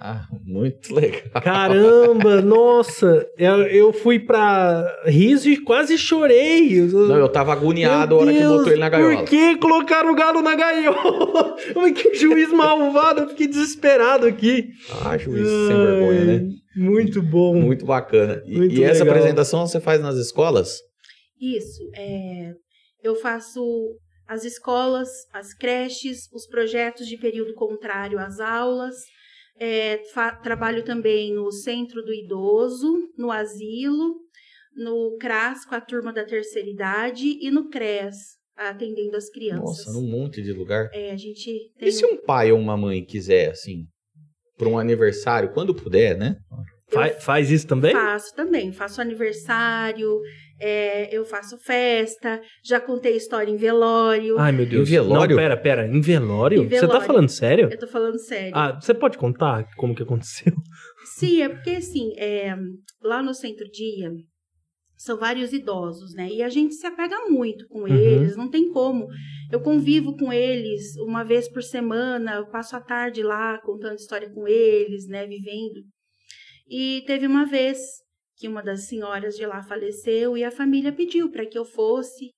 [0.00, 1.42] Ah, muito legal.
[1.42, 6.80] Caramba, nossa, eu, eu fui pra riso e quase chorei.
[6.80, 9.16] Não, eu tava agoniado a Meu hora que Deus, botou ele na gaiola.
[9.16, 11.56] Por que colocaram o galo na gaiola?
[11.94, 14.68] Que juiz malvado, eu fiquei desesperado aqui.
[15.04, 16.48] Ah, juiz sem vergonha, né?
[16.76, 17.54] Muito bom.
[17.54, 18.42] Muito bacana.
[18.46, 19.16] E, Muito e essa legal.
[19.16, 20.80] apresentação você faz nas escolas?
[21.40, 21.82] Isso.
[21.94, 22.52] É,
[23.02, 23.60] eu faço
[24.26, 28.94] as escolas, as creches, os projetos de período contrário às aulas.
[29.58, 29.98] É,
[30.42, 34.16] trabalho também no Centro do Idoso, no Asilo,
[34.74, 38.16] no CRAS com a turma da terceira idade e no CRES,
[38.56, 39.86] atendendo as crianças.
[39.86, 40.88] Nossa, num monte de lugar.
[40.92, 41.88] É, a gente tem.
[41.88, 43.84] E se um pai ou uma mãe quiser, assim,
[44.56, 46.36] para um aniversário, quando puder, né?
[46.88, 47.92] Fa- faz isso também?
[47.92, 50.20] Faço também, faço aniversário,
[50.62, 54.38] é, eu faço festa, já contei história em velório.
[54.38, 54.88] Ai, meu Deus.
[54.88, 55.34] Em velório?
[55.34, 55.86] Não, pera, pera.
[55.88, 56.62] Em velório?
[56.62, 57.06] Em Você tá velório.
[57.06, 57.68] falando sério?
[57.68, 58.52] Eu tô falando sério.
[58.54, 60.52] Ah, você pode contar como que aconteceu?
[61.16, 62.54] Sim, é porque assim, é,
[63.02, 64.12] lá no Centro Dia
[64.96, 66.28] são vários idosos, né?
[66.30, 69.08] E a gente se apega muito com eles, não tem como.
[69.50, 74.30] Eu convivo com eles uma vez por semana, eu passo a tarde lá contando história
[74.30, 75.26] com eles, né?
[75.26, 75.82] Vivendo.
[76.68, 77.78] E teve uma vez
[78.42, 82.32] que uma das senhoras de lá faleceu e a família pediu para que eu fosse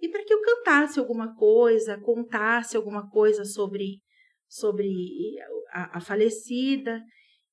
[0.00, 3.98] e para que eu cantasse alguma coisa, contasse alguma coisa sobre
[4.48, 4.86] sobre
[5.72, 7.02] a, a falecida.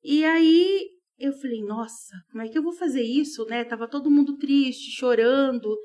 [0.03, 3.63] E aí eu falei, nossa, como é que eu vou fazer isso, né?
[3.63, 5.75] Tava todo mundo triste, chorando.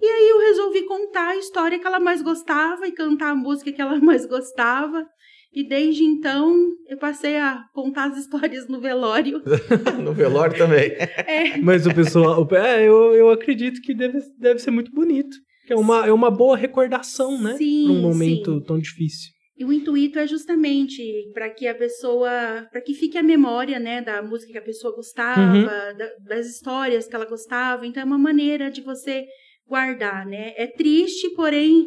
[0.00, 3.70] E aí eu resolvi contar a história que ela mais gostava e cantar a música
[3.70, 5.06] que ela mais gostava.
[5.52, 6.54] E desde então
[6.88, 9.42] eu passei a contar as histórias no velório.
[10.02, 10.90] no velório também.
[10.92, 12.46] É, Mas o pessoal.
[12.52, 15.36] É, eu, eu acredito que deve, deve ser muito bonito.
[15.68, 17.56] É uma, é uma boa recordação, né?
[17.56, 18.64] Sim, Pra um momento sim.
[18.64, 19.30] tão difícil.
[19.56, 21.02] E o intuito é justamente
[21.34, 22.30] para que a pessoa,
[22.72, 25.64] para que fique a memória, né, da música que a pessoa gostava, Uhum.
[25.64, 27.86] da- das histórias que ela gostava.
[27.86, 29.26] Então é uma maneira de você
[29.68, 30.54] guardar, né?
[30.56, 31.86] É triste, porém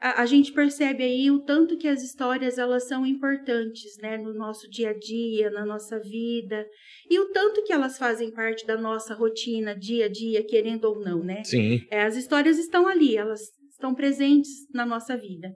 [0.00, 4.32] a, a gente percebe aí o tanto que as histórias elas são importantes, né, no
[4.32, 6.66] nosso dia a dia, na nossa vida
[7.08, 11.00] e o tanto que elas fazem parte da nossa rotina, dia a dia, querendo ou
[11.00, 11.44] não, né?
[11.44, 11.84] Sim.
[11.90, 15.52] É, as histórias estão ali, elas estão presentes na nossa vida.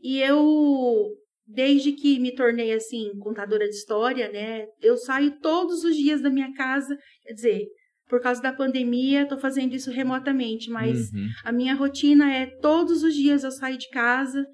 [0.00, 1.10] E eu,
[1.46, 4.66] desde que me tornei assim, contadora de história, né?
[4.80, 7.66] Eu saio todos os dias da minha casa, quer dizer,
[8.08, 11.26] por causa da pandemia, estou fazendo isso remotamente, mas Uhum.
[11.44, 14.44] a minha rotina é todos os dias eu saio de casa,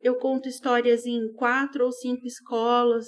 [0.00, 3.06] eu conto histórias em quatro ou cinco escolas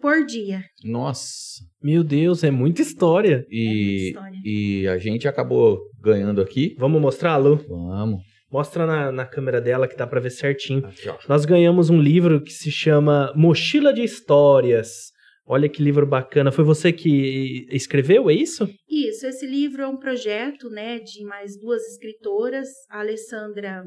[0.00, 0.62] por dia.
[0.82, 1.62] Nossa.
[1.82, 3.44] Meu Deus, é muita história.
[3.50, 4.38] É E, muita história.
[4.44, 6.74] e a gente acabou ganhando aqui.
[6.78, 7.56] Vamos mostrar, Lu?
[7.68, 8.20] Vamos.
[8.50, 10.84] Mostra na, na câmera dela que dá pra ver certinho.
[10.86, 11.16] Aqui, ó.
[11.28, 15.12] Nós ganhamos um livro que se chama Mochila de Histórias.
[15.46, 16.50] Olha que livro bacana.
[16.50, 18.68] Foi você que escreveu, é isso?
[18.88, 23.84] Isso, esse livro é um projeto, né, de mais duas escritoras, a Alessandra,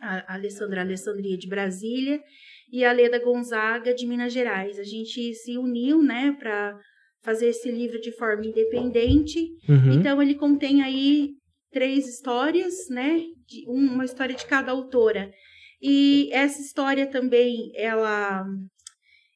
[0.00, 2.20] a Alessandra Alessandria de Brasília
[2.72, 4.78] e a Leda Gonzaga de Minas Gerais.
[4.78, 6.78] A gente se uniu, né, para
[7.22, 9.40] fazer esse livro de forma independente.
[9.68, 9.94] Uhum.
[9.94, 11.30] Então ele contém aí
[11.72, 15.30] três histórias, né, de um- uma história de cada autora.
[15.82, 18.44] E essa história também, ela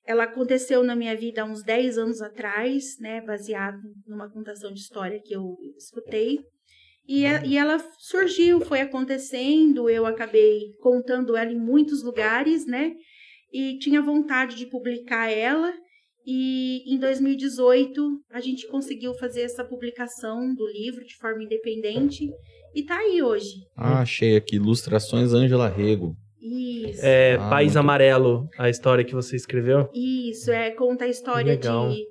[0.07, 4.81] ela aconteceu na minha vida há uns 10 anos atrás, né, baseado numa contação de
[4.81, 6.39] história que eu escutei.
[7.07, 12.93] E, a- e ela surgiu, foi acontecendo, eu acabei contando ela em muitos lugares, né?
[13.53, 15.73] E tinha vontade de publicar ela.
[16.27, 22.31] E em 2018 a gente conseguiu fazer essa publicação do livro de forma independente
[22.75, 23.53] e tá aí hoje.
[23.77, 24.57] Ah, achei aqui.
[24.57, 26.17] Ilustrações Ângela Rego.
[26.47, 27.01] Isso.
[27.05, 29.89] É Ah, País muito- Amarelo, a história que você escreveu.
[29.95, 31.89] Isso, é, conta a história Legal.
[31.89, 32.05] de,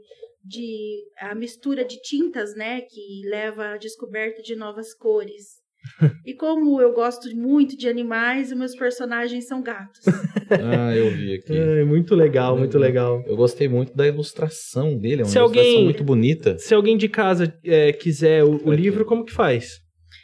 [0.44, 5.62] de a mistura de tintas, né, que leva à descoberta de novas cores.
[6.26, 10.00] e como eu gosto muito de animais, os meus personagens são gatos.
[10.54, 11.58] Ah, eu vi aqui.
[11.58, 13.24] É, muito legal, muito legal.
[13.26, 15.22] Eu gostei muito da ilustração dele.
[15.22, 15.42] É uma Se ilustração
[15.72, 16.58] alguém- muito bonita.
[16.60, 18.76] Se alguém de casa é, quiser o, o Aqui.
[18.82, 19.80] livro, como que faz?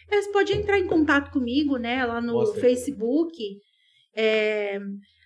[0.07, 2.61] Você pode entrar em contato comigo, né, lá no Mostra.
[2.61, 3.33] Facebook,
[4.15, 4.79] é,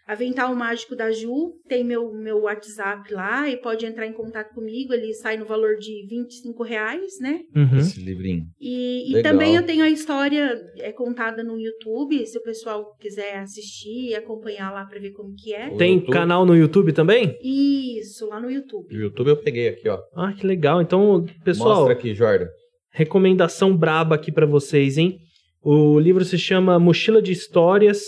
[0.06, 4.93] Avental Mágico da Ju, tem meu, meu WhatsApp lá e pode entrar em contato comigo,
[4.93, 7.39] ele sai no valor de 25 reais, né?
[7.56, 7.78] Uhum.
[7.80, 8.43] Esse livrinho.
[8.60, 13.38] E, e também eu tenho a história é, contada no YouTube, se o pessoal quiser
[13.38, 15.69] assistir e acompanhar lá para ver como que é.
[15.69, 17.38] O Tem YouTube- canal no YouTube também?
[17.41, 18.93] Isso, lá no O YouTube.
[18.93, 20.00] YouTube eu peguei aqui, ó.
[20.13, 20.82] Ah, que legal.
[20.82, 22.48] Então, pessoal, Mostra aqui, Jordan.
[22.91, 25.17] recomendação braba aqui pra vocês, hein?
[25.62, 28.04] O livro se chama Mochila de Histórias.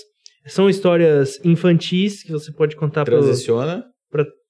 [0.48, 3.84] São histórias infantis que você pode contar para Transiciona.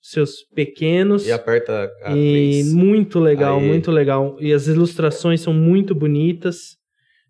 [0.02, 1.26] seus pequenos.
[1.26, 2.74] E aperta a E três.
[2.74, 3.68] muito legal, Aê.
[3.68, 4.38] muito legal.
[4.40, 6.76] E as ilustrações são muito bonitas.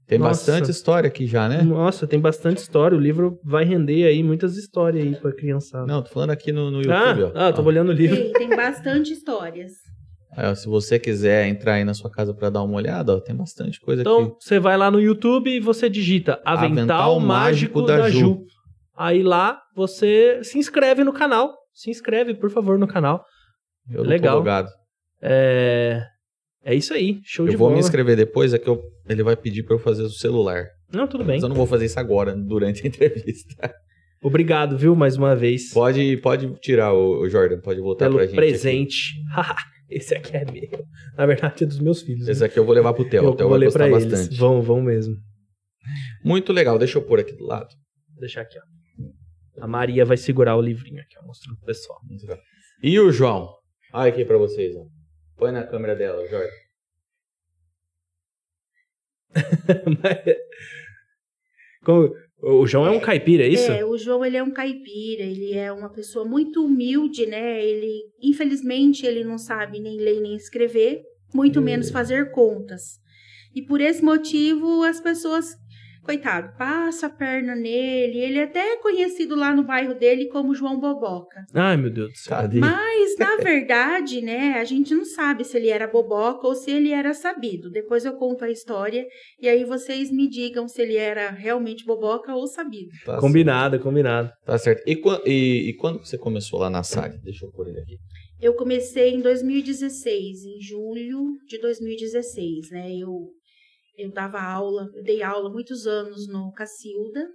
[0.08, 0.30] Tem Nossa.
[0.52, 1.64] bastante história aqui já, né?
[1.64, 2.96] Nossa, tem bastante história.
[2.98, 5.86] O livro vai render aí muitas histórias aí pra criançada.
[5.88, 7.32] Não, tô falando aqui no, no ah, YouTube, ó.
[7.34, 7.66] ah, tô Ó.
[7.66, 8.16] olhando o livro.
[8.16, 9.72] Tem, tem bastante histórias.
[10.38, 13.36] Ó, se você quiser entrar aí na sua casa pra dar uma olhada, ó, tem
[13.36, 14.36] bastante coisa Então, aqui.
[14.42, 18.20] você vai lá no YouTube e você digita Avental, Avental Mágico, Mágico da, da Ju.
[18.20, 18.46] Ju.
[18.98, 21.54] Aí lá você se inscreve no canal.
[21.74, 23.24] Se inscreve, por favor, no canal.
[23.90, 24.38] Eu legal.
[24.38, 24.70] logado.
[25.22, 26.02] É,
[26.64, 27.20] é isso aí.
[27.24, 27.76] Show Eu de vou bola.
[27.78, 30.66] me inscrever depois, é que eu- ele vai pedir pra eu fazer o celular.
[30.94, 31.36] Não, tudo bem.
[31.36, 33.74] Mas eu não vou fazer isso agora, durante a entrevista.
[34.24, 35.72] Obrigado, viu, mais uma vez.
[35.74, 38.36] Pode, pode tirar o, Jordan, pode voltar pelo pra gente.
[38.36, 39.14] presente.
[39.90, 40.86] Esse aqui é meu.
[41.16, 42.22] Na verdade, é dos meus filhos.
[42.22, 42.28] aqui.
[42.28, 42.32] né?
[42.32, 43.24] Esse aqui eu vou levar pro Theo.
[43.24, 44.06] eu o Theo vou vai gostar eles.
[44.06, 44.38] bastante.
[44.38, 45.16] Vão, vão mesmo.
[46.24, 47.68] Muito legal, deixa eu pôr aqui do lado.
[48.14, 48.75] Vou deixar aqui, ó.
[49.60, 52.00] A Maria vai segurar o livrinho aqui, ó, mostrando pro pessoal.
[52.84, 53.54] E o João?
[53.94, 54.86] Olha aqui pra vocês, ó.
[55.38, 56.50] Põe na câmera dela, Jordan.
[61.84, 63.72] Como- o João é um caipira, é isso?
[63.72, 67.64] É, o João ele é um caipira, ele é uma pessoa muito humilde, né?
[67.66, 71.02] Ele, infelizmente, ele não sabe nem ler nem escrever,
[71.34, 71.64] muito Hum.
[71.64, 73.00] menos fazer contas.
[73.56, 75.56] E por esse motivo as pessoas,
[76.06, 78.20] coitado, passa a perna nele.
[78.20, 81.44] Ele é até conhecido lá no bairro dele como João Boboca.
[81.54, 82.38] Ai, meu Deus do céu.
[82.38, 82.60] Cadê?
[82.60, 86.92] Mas, na verdade, né, a gente não sabe se ele era boboca ou se ele
[86.92, 87.70] era sabido.
[87.70, 89.06] Depois eu conto a história
[89.42, 92.92] e aí vocês me digam se ele era realmente boboca ou sabido.
[93.06, 94.28] Tá Combinado, combinado.
[94.30, 94.46] certo.
[94.46, 94.84] Tá certo.
[94.88, 97.18] E, e- e quando você começou lá na SAG?
[97.24, 97.98] Deixa eu pôr ele aqui.
[98.42, 102.92] Eu comecei em 2016, em julho de 2016, né?
[102.96, 103.30] Eu
[103.98, 107.28] eu dava aula, eu dei aula muitos anos no Cacilda,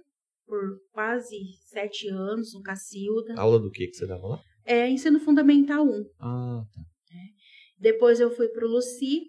[0.45, 0.59] por
[0.91, 3.35] quase sete anos no Cacilda.
[3.37, 4.41] Aula do que que você dava lá?
[4.65, 6.05] É ensino fundamental 1.
[6.19, 6.81] Ah, tá.
[7.79, 9.21] Depois eu fui para o Luci.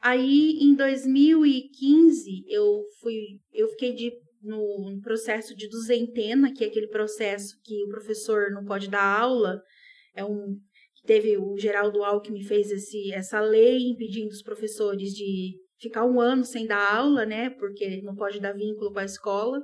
[0.00, 6.66] Aí, em 2015, eu fui, eu fiquei de, no, no processo de duzentena, que é
[6.66, 9.62] aquele processo que o professor não pode dar aula.
[10.14, 10.58] É um
[11.06, 15.54] teve o Geraldo Alckmin fez esse, essa lei impedindo os professores de
[15.84, 17.50] ficar um ano sem dar aula, né?
[17.50, 19.62] Porque não pode dar vínculo com a escola.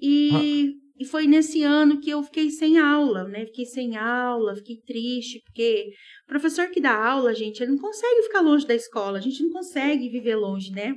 [0.00, 3.46] E, e foi nesse ano que eu fiquei sem aula, né?
[3.46, 5.90] Fiquei sem aula, fiquei triste, porque
[6.24, 9.42] o professor que dá aula, gente, ele não consegue ficar longe da escola, a gente
[9.42, 10.94] não consegue viver longe, né?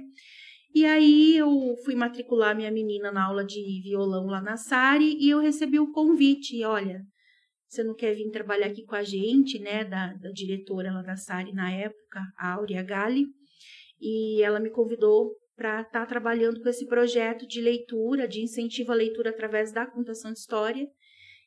[0.74, 5.30] E aí eu fui matricular minha menina na aula de violão lá na Sari e
[5.30, 7.02] eu recebi o convite, e olha,
[7.68, 11.16] você não quer vir trabalhar aqui com a gente, né, da, da diretora lá da
[11.16, 13.26] Sari na época, a Áurea Gali,
[14.02, 18.96] e ela me convidou para estar trabalhando com esse projeto de leitura, de incentivo à
[18.96, 20.88] leitura através da contação de história.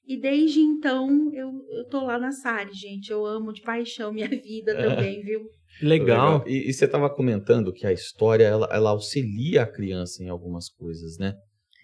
[0.07, 3.11] E desde então eu, eu tô lá na Sari, gente.
[3.11, 5.41] Eu amo de paixão minha vida também, viu?
[5.83, 6.45] Legal.
[6.47, 10.69] E, e você estava comentando que a história ela, ela auxilia a criança em algumas
[10.69, 11.35] coisas, né?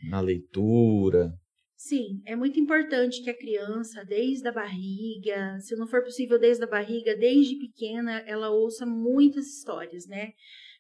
[0.09, 1.33] Na leitura.
[1.83, 6.63] Sim, é muito importante que a criança, desde a barriga, se não for possível desde
[6.63, 10.33] a barriga, desde pequena, ela ouça muitas histórias, né?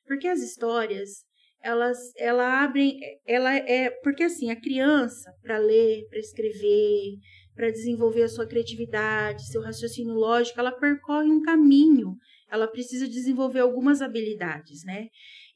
[0.06, 1.24] Porque as histórias,
[1.62, 7.16] elas, ela abrem, ela é, porque assim, a criança, para ler, para escrever,
[7.54, 12.14] para desenvolver a sua criatividade, seu raciocínio lógico, ela percorre um caminho,
[12.50, 15.08] ela precisa desenvolver algumas habilidades, né?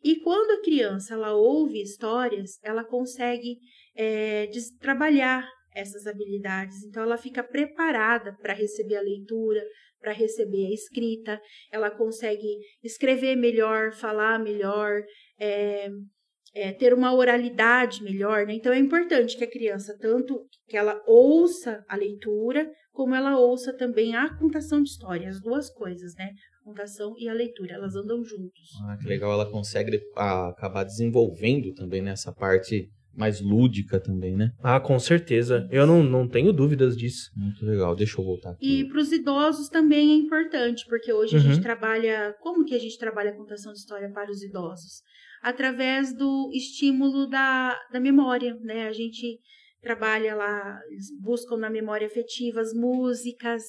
[0.03, 3.59] E quando a criança, ela ouve histórias, ela consegue
[3.95, 6.83] é, de trabalhar essas habilidades.
[6.85, 9.63] Então, ela fica preparada para receber a leitura,
[10.01, 11.41] para receber a escrita,
[11.73, 15.03] ela consegue escrever melhor, falar melhor,
[15.41, 15.89] é,
[16.55, 18.47] é, ter uma oralidade melhor.
[18.47, 18.55] Né?
[18.55, 23.77] Então, é importante que a criança, tanto que ela ouça a leitura, como ela ouça
[23.77, 26.31] também a contação de história, as duas coisas, né?
[26.61, 28.71] A contação e a leitura, elas andam juntos.
[28.85, 34.51] Ah, que legal, ela consegue ah, acabar desenvolvendo também nessa parte mais lúdica também, né?
[34.63, 35.67] Ah, com certeza.
[35.71, 37.31] Eu não, não tenho dúvidas disso.
[37.37, 37.95] Muito legal.
[37.95, 38.81] Deixa eu voltar aqui.
[38.81, 41.45] E para os idosos também é importante, porque hoje a Uhum.
[41.45, 42.35] gente trabalha.
[42.41, 45.03] Como que a gente trabalha a contação de história para os idosos?
[45.43, 48.89] Através do estímulo da, da memória, né?
[48.89, 49.39] A gente
[49.83, 53.63] trabalha lá, eles buscam na memória afetiva as músicas,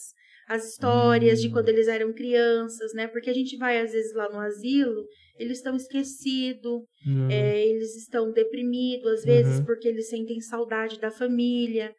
[0.48, 1.52] as histórias de Hum.
[1.52, 3.08] quando eles eram crianças, né?
[3.08, 5.04] Porque a gente vai, às vezes, lá no asilo,
[5.38, 6.81] eles estão esquecidos,
[7.29, 9.65] é, eles estão deprimidos, às vezes, Uhum.
[9.65, 11.93] porque eles sentem saudade da família.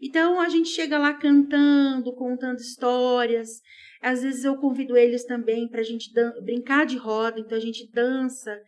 [0.00, 3.48] Então, a gente chega lá cantando, contando histórias.
[4.00, 6.10] Às vezes, eu convido eles também para a gente
[6.44, 7.38] brincar de roda.
[7.38, 8.58] Então, a gente dança,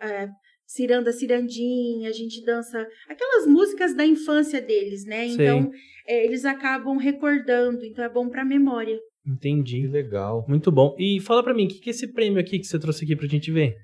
[0.00, 0.28] é,
[0.66, 5.26] ciranda, cirandinha, a gente dança aquelas músicas da infância deles, né?
[5.26, 5.70] Então,
[6.06, 8.98] é, eles acabam recordando, então é bom pra memória.
[9.24, 9.86] Que Entendi.
[9.86, 10.44] legal.
[10.48, 10.96] Muito bom.
[10.98, 13.14] E fala pra mim, o que, que é esse prêmio aqui que você trouxe aqui
[13.14, 13.76] pra gente ver?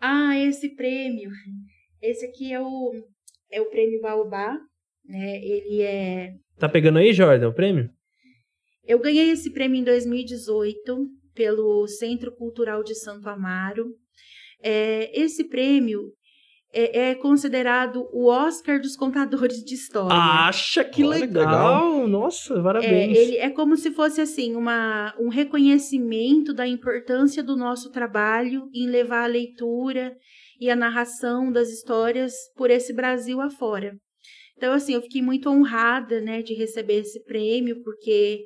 [0.00, 1.30] Ah, esse prêmio.
[2.00, 2.92] Esse aqui é o,
[3.50, 4.56] é o prêmio Baobá,
[5.04, 5.40] né?
[5.42, 7.90] Ele é Tá pegando aí, Jordan, o prêmio?
[8.86, 13.94] Eu ganhei esse prêmio em 2018 pelo Centro Cultural de Santo Amaro.
[14.62, 16.12] É, esse prêmio
[16.76, 20.14] é, é considerado o Oscar dos contadores de história.
[20.14, 22.06] Acha que Olha que legal.
[22.06, 23.16] Nossa, é, parabéns.
[23.16, 28.86] ele é como se fosse assim uma, um reconhecimento da importância do nosso trabalho em
[28.86, 30.14] levar a leitura
[30.60, 33.96] e a narração das histórias por esse Brasil afora.
[34.56, 38.44] Então, assim, eu fiquei muito honrada, né, de receber esse prêmio, porque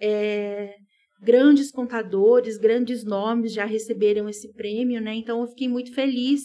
[0.00, 0.74] é,
[1.20, 5.14] grandes contadores, grandes nomes já receberam esse prêmio, né?
[5.14, 6.42] Então, eu fiquei muito feliz.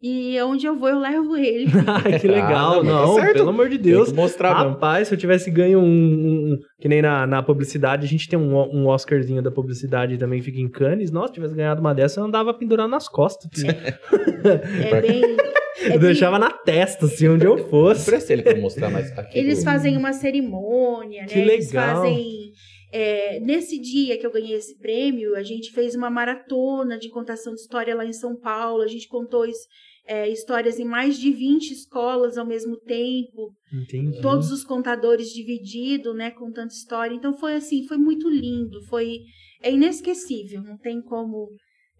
[0.00, 1.66] E onde eu vou, eu levo ele.
[1.86, 2.80] Ai, que legal.
[2.80, 3.32] Ah, não, tá não, certo.
[3.34, 4.12] pelo amor de Deus.
[4.12, 4.70] mostrar mesmo.
[4.70, 8.28] Rapaz, se eu tivesse ganho um, um- um- Que nem na, na publicidade, a gente
[8.28, 11.10] tem um, um Oscarzinho da publicidade também, fica em Cannes.
[11.10, 13.50] Nossa, se tivesse ganhado uma dessa, eu andava pendurando nas costas.
[13.52, 13.70] filho.
[13.72, 15.22] É bem.
[15.82, 18.04] é eu bem- deixava na testa, assim, onde eu fosse.
[18.08, 19.36] Presta ele pra mostrar mais aqui.
[19.36, 21.26] Eles fazem uma cerimônia, né?
[21.28, 22.02] Que Eles legal.
[22.02, 22.52] fazem.
[22.92, 27.52] é, nesse dia que eu ganhei esse prêmio, a gente fez uma maratona de contação
[27.54, 28.82] de história lá em São Paulo.
[28.82, 29.66] A gente contou is-
[30.08, 33.52] é, histórias em mais de 20 escolas ao mesmo tempo.
[33.70, 34.22] Entendi.
[34.22, 36.30] Todos os contadores divididos, né?
[36.30, 37.14] Contando história.
[37.14, 38.82] Então foi assim, foi muito lindo.
[38.86, 39.18] Foi
[39.62, 40.62] é inesquecível.
[40.62, 41.50] Não tem como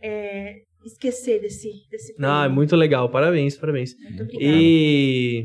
[0.03, 0.55] é,
[0.87, 2.15] esquecer desse, desse.
[2.19, 3.11] Ah, é muito legal.
[3.11, 3.95] Parabéns, parabéns.
[3.99, 4.57] Muito obrigada.
[4.57, 5.45] E.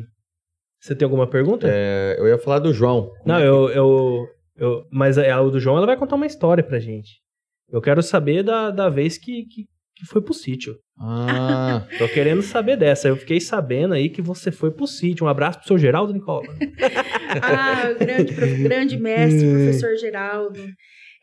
[0.79, 1.67] Você tem alguma pergunta?
[1.69, 3.09] É, eu ia falar do João.
[3.25, 4.87] Não, eu, eu, eu.
[4.89, 7.21] Mas a, a do João ela vai contar uma história pra gente.
[7.69, 9.65] Eu quero saber da, da vez que, que,
[10.03, 10.75] que foi pro sítio.
[10.99, 13.07] Ah, Tô querendo saber dessa.
[13.07, 15.25] Eu fiquei sabendo aí que você foi pro sítio.
[15.25, 16.45] Um abraço pro seu Geraldo Nicola.
[17.41, 20.63] Ah, o grande, prof- grande mestre, professor Geraldo.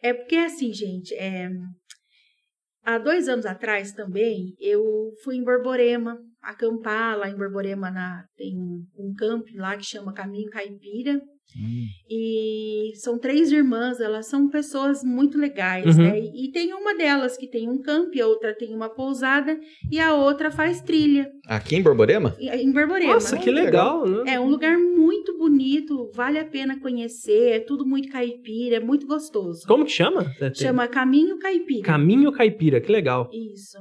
[0.02, 1.48] É porque assim, gente, é,
[2.84, 4.82] há dois anos atrás também, eu
[5.22, 10.12] fui em Borborema, acampar lá em Borborema, na, tem um, um camp lá que chama
[10.12, 11.20] Caminho Caipira,
[11.56, 16.02] hum, e são três irmãs, elas são pessoas muito legais, Uhum.
[16.04, 16.18] né?
[16.20, 19.58] E, e tem uma delas que tem um camp, a outra tem uma pousada,
[19.90, 22.36] e a outra faz trilha, aqui em Borborema?
[22.38, 23.14] em- em Borborema.
[23.14, 24.34] Nossa, que legal, né?
[24.34, 29.06] É um lugar muito bonito, vale a pena conhecer, é tudo muito caipira, é muito
[29.06, 29.66] gostoso.
[29.66, 30.26] Como que chama?
[30.54, 31.82] Chama Caminho Caipira.
[31.82, 33.30] Caminho Caipira, que legal.
[33.32, 33.78] Isso.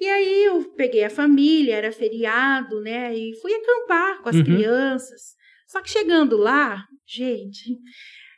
[0.00, 3.14] E aí eu peguei a família, era feriado, né?
[3.16, 4.44] E fui acampar com as Uhum.
[4.44, 5.20] crianças.
[5.68, 7.78] Só que chegando lá, gente,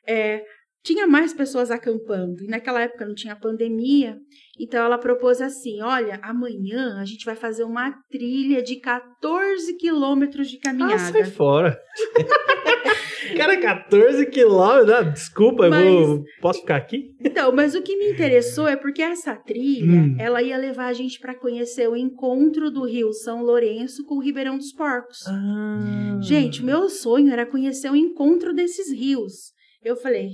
[0.06, 0.44] é,
[0.82, 2.44] tinha mais pessoas acampando.
[2.44, 4.18] E naquela época não tinha pandemia.
[4.58, 10.48] Então ela propôs assim: olha, amanhã a gente vai fazer uma trilha de 14 quilômetros
[10.48, 11.24] de Ah, sai caminhada.
[11.26, 11.78] fora.
[13.36, 14.90] Cara, 14 quilômetros.
[14.94, 16.24] ah, desculpa, eu Mas- vou.
[16.40, 17.10] Posso ficar aqui?
[17.20, 20.16] Então, mas o que me interessou é porque essa trilha, Hum.
[20.20, 24.22] ela ia levar a gente para conhecer o encontro do Rio São Lourenço com o
[24.22, 25.26] Ribeirão dos Porcos.
[25.26, 26.18] Ah.
[26.22, 29.52] Gente, o meu sonho era conhecer o encontro desses rios.
[29.82, 30.28] Eu falei,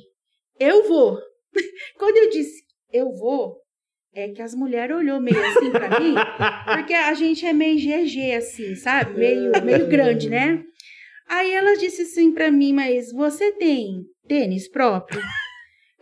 [0.59, 1.18] eu vou.
[1.97, 2.61] Quando eu disse,
[2.93, 3.57] eu vou,
[4.15, 6.15] é que as mulheres olhou meio assim pra mim,
[6.77, 9.19] porque a gente é meio GG assim, sabe?
[9.19, 10.65] Meio, meio grande, né?
[11.29, 15.21] Aí ela disse assim pra mim, mas você tem tênis próprio?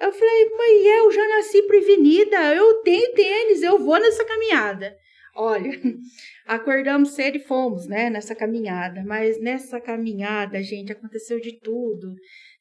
[0.00, 4.96] Eu falei, mãe, eu já nasci prevenida, eu tenho tênis, eu vou nessa caminhada.
[5.34, 5.70] Olha,
[6.46, 9.02] acordamos cedo e fomos, né, nessa caminhada.
[9.04, 12.14] Mas nessa caminhada, gente, aconteceu de tudo.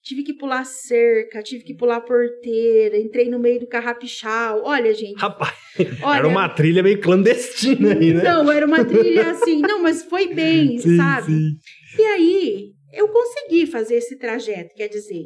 [0.07, 4.61] Tive que pular cerca, tive que pular porteira, entrei no meio do carrapichal.
[4.63, 5.53] Olha, gente, Rapaz,
[6.01, 6.19] olha.
[6.19, 8.23] era uma trilha meio clandestina aí, né?
[8.23, 11.25] Não, era uma trilha assim, não, mas foi bem, Sim, sabe?
[11.25, 11.57] sim.
[11.99, 15.25] E aí, eu consegui fazer esse trajeto, quer dizer,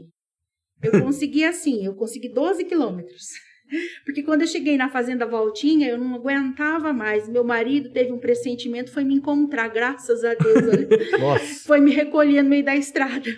[0.81, 3.25] eu consegui assim, eu consegui 12 quilômetros.
[4.03, 7.29] Porque quando eu cheguei na Fazenda Voltinha, eu não aguentava mais.
[7.29, 10.89] Meu marido teve um pressentimento, foi me encontrar, graças a Deus.
[11.21, 11.67] Nossa.
[11.67, 13.29] foi me recolher no meio da estrada.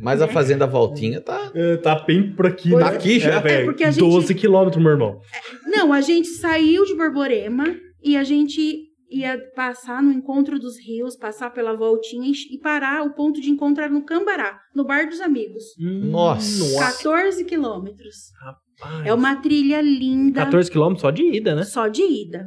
[0.00, 1.50] Mas a Fazenda Voltinha tá.
[1.54, 2.92] É, Tá bem por aqui, Pois né?
[2.92, 2.96] é.
[2.96, 3.40] Aqui já?
[3.40, 3.62] velho.
[3.62, 5.18] É, porque a gente- 12 quilômetros, meu irmão.
[5.66, 7.64] Não, a gente saiu de Borborema
[8.02, 13.04] e a gente ia passar no encontro dos rios, passar pela Voltinha e- e parar.
[13.06, 15.62] O ponto de encontro era no Cambará, no Bar dos Amigos.
[15.78, 16.78] Nossa.
[16.80, 18.14] 14 quilômetros.
[18.40, 19.06] Rapaz.
[19.06, 20.40] É uma trilha linda.
[20.44, 21.62] 14 quilômetros só de ida, né?
[21.64, 22.46] Só de ida.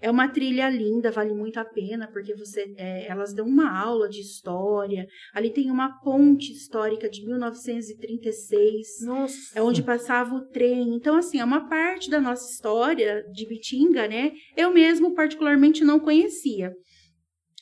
[0.00, 4.08] É uma trilha linda, vale muito a pena, porque você, é, elas dão uma aula
[4.08, 5.06] de história.
[5.34, 8.86] Ali tem uma ponte histórica de 1936.
[9.04, 9.36] Nossa.
[9.54, 10.94] É onde passava o trem.
[10.94, 14.32] Então, assim, é uma parte da nossa história de Bitinga, né?
[14.56, 16.72] Eu mesmo particularmente não conhecia.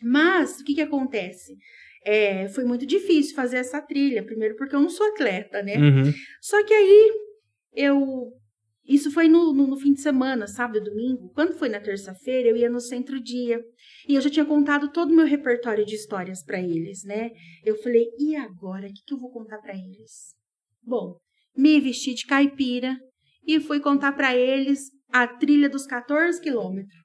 [0.02, 1.56] Mas, o que que acontece?
[2.04, 4.24] É, foi muito difícil fazer essa trilha.
[4.24, 5.76] Primeiro porque eu não sou atleta, né?
[5.78, 6.12] Uhum.
[6.40, 7.10] Só que aí,
[7.74, 8.32] eu...
[8.86, 11.30] Isso foi no, no, no fim de semana, sábado e domingo.
[11.34, 13.62] Quando foi na terça-feira, eu ia no centro-dia.
[14.06, 17.30] E eu já tinha contado todo o meu repertório de histórias para eles, né?
[17.64, 18.86] Eu falei, e agora?
[18.86, 20.34] O que, que eu vou contar para eles?
[20.82, 21.16] Bom,
[21.56, 22.98] me vesti de caipira
[23.46, 27.04] e fui contar para eles a trilha dos 14 quilômetros.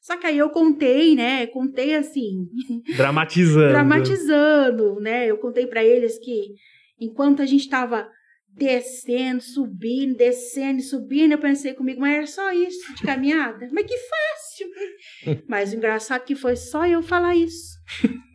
[0.00, 1.48] Só que aí eu contei, né?
[1.48, 2.46] Contei assim,
[2.96, 3.68] Dramatizando.
[3.70, 5.26] dramatizando, né?
[5.28, 6.54] Eu contei para eles que
[7.00, 8.08] enquanto a gente estava
[8.56, 13.68] descendo, subindo, descendo, subindo, eu pensei comigo, mas era só isso de caminhada?
[13.70, 15.44] Mas que fácil!
[15.46, 17.76] mas o engraçado que foi só eu falar isso.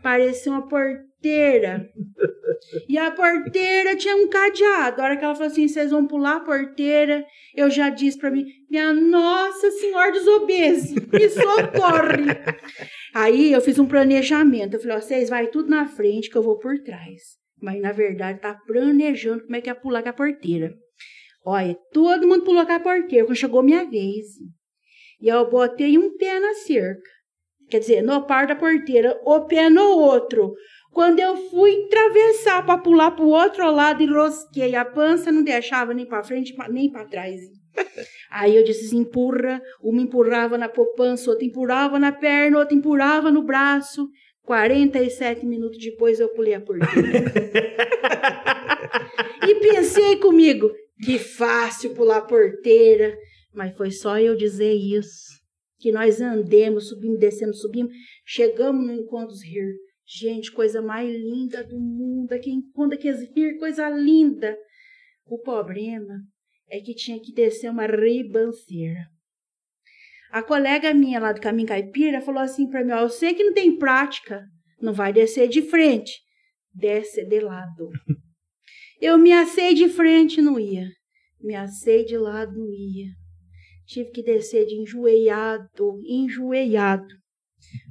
[0.03, 1.89] Parecia uma porteira.
[2.87, 5.01] E a porteira tinha um cadeado.
[5.01, 8.31] A hora que ela falou assim, vocês vão pular a porteira, eu já disse para
[8.31, 12.25] mim, minha Nossa Senhora dos Obesos, me socorre!
[13.13, 14.75] Aí eu fiz um planejamento.
[14.75, 17.41] Eu falei, vocês vai tudo na frente que eu vou por trás.
[17.61, 20.73] Mas na verdade tá planejando como é que ia pular com a porteira.
[21.45, 24.25] Olha, todo mundo pulou com a porteira quando chegou minha vez.
[25.19, 27.09] E eu botei um pé na cerca.
[27.69, 30.53] Quer dizer, no par da porteira, o pé no outro.
[30.91, 36.05] Quando eu fui atravessar para pular pro outro lado, enrosquei a pança, não deixava nem
[36.05, 37.39] para frente nem para trás.
[38.29, 43.31] Aí eu disse assim, empurra, uma empurrava na poupança, outra empurrava na perna, outra empurrava
[43.31, 44.09] no braço.
[44.43, 46.91] 47 minutos depois eu pulei a porteira.
[49.47, 50.71] e pensei comigo,
[51.03, 53.17] que fácil pular a porteira.
[53.53, 55.41] Mas foi só eu dizer isso.
[55.79, 57.93] Que nós andemos, subimos, descendo, subimos.
[58.25, 59.75] Chegamos no Encontros Rir.
[60.05, 62.31] Gente, coisa mais linda do mundo.
[62.33, 64.57] Aqui Encontro que Rir, coisa linda.
[65.25, 66.21] O problema
[66.69, 69.09] é que tinha que descer uma ribanceira.
[70.31, 73.43] A colega minha lá do Caminho Caipira falou assim para mim: ó, eu sei que
[73.43, 74.45] não tem prática,
[74.81, 76.13] não vai descer de frente,
[76.73, 77.89] desce de lado.
[79.01, 80.87] Eu me assei de frente, não ia.
[81.41, 83.07] Me assei de lado, não ia.
[83.87, 87.07] Tive que descer de enjoeiado, enjoeiado.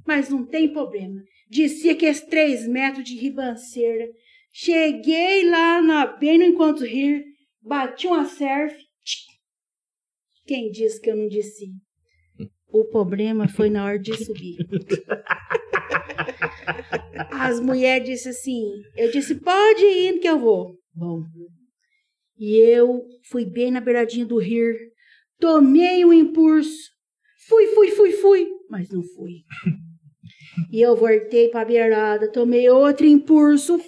[0.06, 1.20] Mas não tem problema.
[1.50, 4.08] Desci aqueles três metros de ribanceira.
[4.52, 7.24] Cheguei lá na, bem no Encontro Rir,
[7.60, 8.76] bati uma surf.
[10.46, 11.72] Quem disse que eu não desci?
[12.72, 14.56] O problema foi na hora de subir.
[17.32, 20.76] As mulheres disseram assim, eu disse, pode ir que eu vou.
[20.94, 21.24] Bom,
[22.38, 24.74] e eu fui bem na beiradinha do rir,
[25.38, 26.90] tomei um impulso,
[27.46, 29.42] fui, fui, fui, fui, mas não fui.
[30.72, 33.78] E eu voltei para a beirada, tomei outro impulso,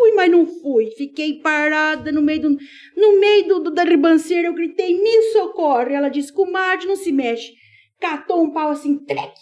[0.00, 0.90] fui, mas não fui.
[0.96, 2.56] Fiquei parada no meio do,
[2.96, 5.92] no meio do, do da ribanceira, eu gritei, me socorre.
[5.94, 7.52] Ela disse, comadre, não se mexe.
[8.00, 9.40] Catou um pau assim, treque,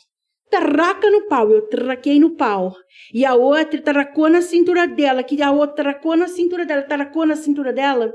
[0.50, 1.50] tarraca no pau.
[1.50, 2.74] Eu traquei no pau.
[3.14, 7.24] E a outra tarracou na cintura dela, que a outra tarracou na cintura dela, tarracou
[7.24, 8.12] na cintura dela.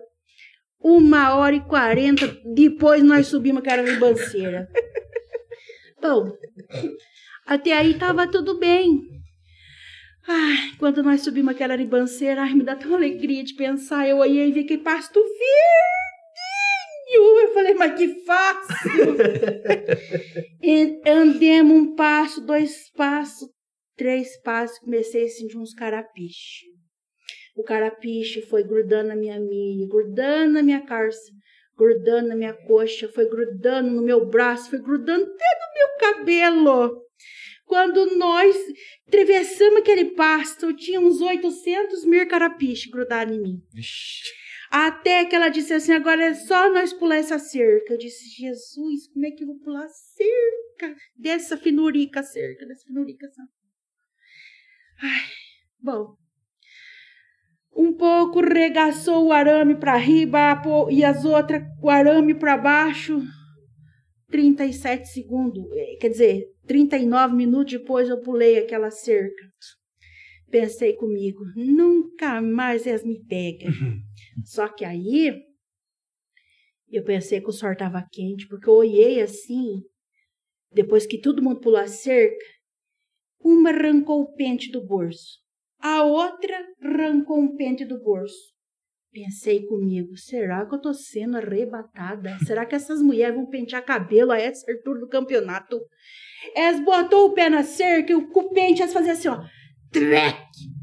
[0.82, 4.68] Uma hora e quarenta depois nós subimos aquela ribanceira.
[6.02, 6.34] Bom,
[7.48, 9.23] até aí tava tudo bem.
[10.28, 14.08] Ai, quando nós subimos aquela ribanceira, ai, me dá tão alegria de pensar.
[14.08, 15.42] Eu olhei e vi que pasto verdinho.
[17.42, 19.16] Eu falei, mas que fácil.
[20.66, 23.50] E andemos um passo, dois passos,
[23.98, 26.68] três passos, comecei a sentir uns carapiche.
[27.54, 31.32] O carapiche foi grudando na minha meia, grudando na minha calça,
[31.78, 37.04] grudando na minha coxa, foi grudando no meu braço, foi grudando até no meu cabelo.
[37.66, 38.56] Quando nós
[39.08, 43.62] atravessamos aquele pasto, tinha uns 800 mil carapiche grudados em mim.
[44.70, 47.94] Até que ela disse assim: agora é só nós pular essa cerca.
[47.94, 50.96] Eu disse: Jesus, como é que eu vou pular a cerca?
[51.16, 53.28] Dessa finurica cerca, dessa finurica.
[55.02, 55.30] Ai,
[55.80, 56.16] bom.
[57.76, 60.62] Um pouco regaçou o arame para riba
[60.92, 63.22] e as outras o arame para baixo.
[64.30, 69.44] 37 segundos, eh, quer dizer, 39 minutos depois eu pulei aquela cerca.
[70.50, 73.72] Pensei comigo, nunca mais elas me pegam.
[74.44, 75.34] Só que aí
[76.90, 79.82] eu pensei que o sol estava quente, porque eu olhei assim,
[80.72, 82.46] depois que todo mundo pulou a cerca,
[83.40, 85.40] uma arrancou o pente do bolso,
[85.80, 88.54] a outra arrancou um pente do bolso.
[89.12, 92.38] Pensei comigo, será que eu tô sendo arrebatada?
[92.46, 95.80] Será que essas mulheres vão pentear cabelo a essa altura do campeonato?
[96.56, 99.44] Elas botou o pé na cerca e o pente elas faziam assim, ó.
[99.92, 100.38] Trek,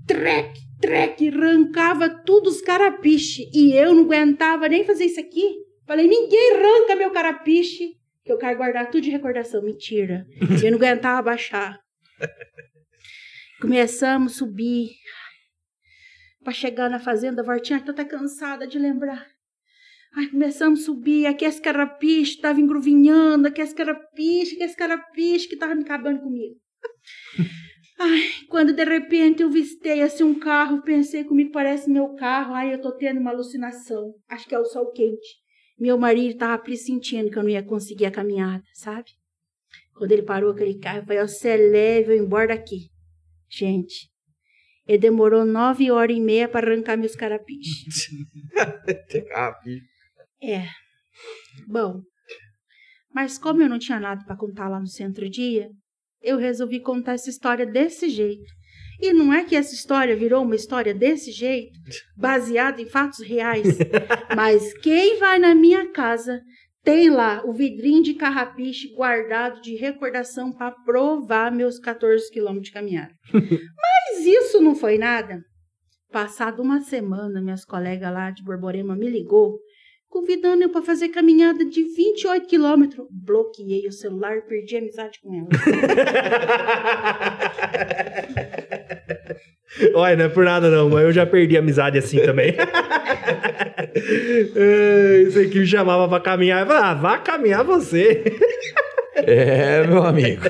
[0.07, 3.51] trek, trek, arrancava tudo os carapiche.
[3.53, 5.57] E eu não aguentava nem fazer isso aqui.
[5.87, 9.63] Falei, ninguém arranca meu carapiche, que eu quero guardar tudo de recordação.
[9.63, 10.25] Mentira.
[10.63, 11.81] Eu não aguentava baixar.
[13.61, 14.91] Começamos a subir.
[16.45, 19.27] Para chegar na fazenda Vartinha, tô até cansada de lembrar.
[20.13, 25.49] Ai, começamos a subir, aqui as carapiche estava engruvinhando, aqui as carapiche, aqui as carapiche
[25.49, 26.57] que tava me acabando comigo.
[27.99, 32.73] Ai, quando de repente eu vistei assim um carro, pensei comigo, parece meu carro, ai,
[32.73, 34.15] eu tô tendo uma alucinação.
[34.27, 35.37] Acho que é o sol quente.
[35.79, 39.11] Meu marido tava pressentindo que eu não ia conseguir a caminhada, sabe?
[39.93, 42.89] Quando ele parou aquele carro, eu falei, você é leve, eu embora daqui.
[43.51, 44.11] Gente,
[44.89, 48.09] ele demorou nove horas e meia para arrancar meus carapiches.
[50.43, 50.67] é.
[51.67, 52.01] Bom,
[53.15, 55.69] mas como eu não tinha nada para contar lá no centro-dia,
[56.23, 58.51] eu resolvi contar essa história desse jeito.
[59.01, 61.73] E não é que essa história virou uma história desse jeito,
[62.17, 63.79] baseada em fatos reais,
[64.37, 66.41] mas quem vai na minha casa
[66.83, 72.73] tem lá o vidrinho de carrapiche guardado de recordação para provar meus 14 quilômetros de
[72.73, 73.13] caminhada.
[73.33, 75.43] Mas isso não foi nada.
[76.11, 79.59] Passado uma semana, minhas colegas lá de Borborema me ligou,
[80.11, 83.07] convidando eu para fazer caminhada de 28 quilômetros.
[83.11, 85.49] Bloqueei o celular e perdi a amizade com ela.
[89.95, 92.57] Olha, não é por nada não, mas eu já perdi a amizade assim também.
[95.27, 96.63] Isso aqui me chamava pra caminhar.
[96.63, 98.25] Eu falava, ah, vá caminhar você.
[99.27, 100.45] É, meu amigo.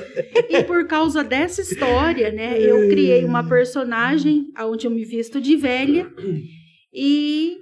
[0.49, 5.57] E por causa dessa história, né, eu criei uma personagem onde eu me visto de
[5.57, 6.09] velha
[6.93, 7.57] e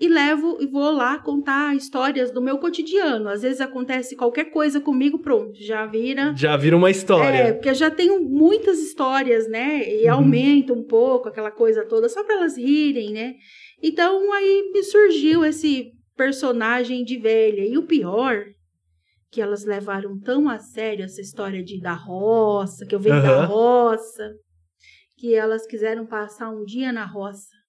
[0.00, 3.28] e levo e vou lá contar histórias do meu cotidiano.
[3.28, 6.34] Às vezes acontece qualquer coisa comigo, pronto, já vira.
[6.34, 7.36] Já vira uma história.
[7.36, 9.86] É, porque eu já tenho muitas histórias, né?
[9.86, 10.14] E uhum.
[10.14, 13.34] aumenta um pouco aquela coisa toda, só para elas rirem, né?
[13.82, 17.66] Então aí me surgiu esse personagem de velha.
[17.66, 18.46] E o pior,
[19.30, 23.22] que elas levaram tão a sério essa história de da roça, que eu venho uhum.
[23.22, 24.32] da roça,
[25.18, 27.59] que elas quiseram passar um dia na roça.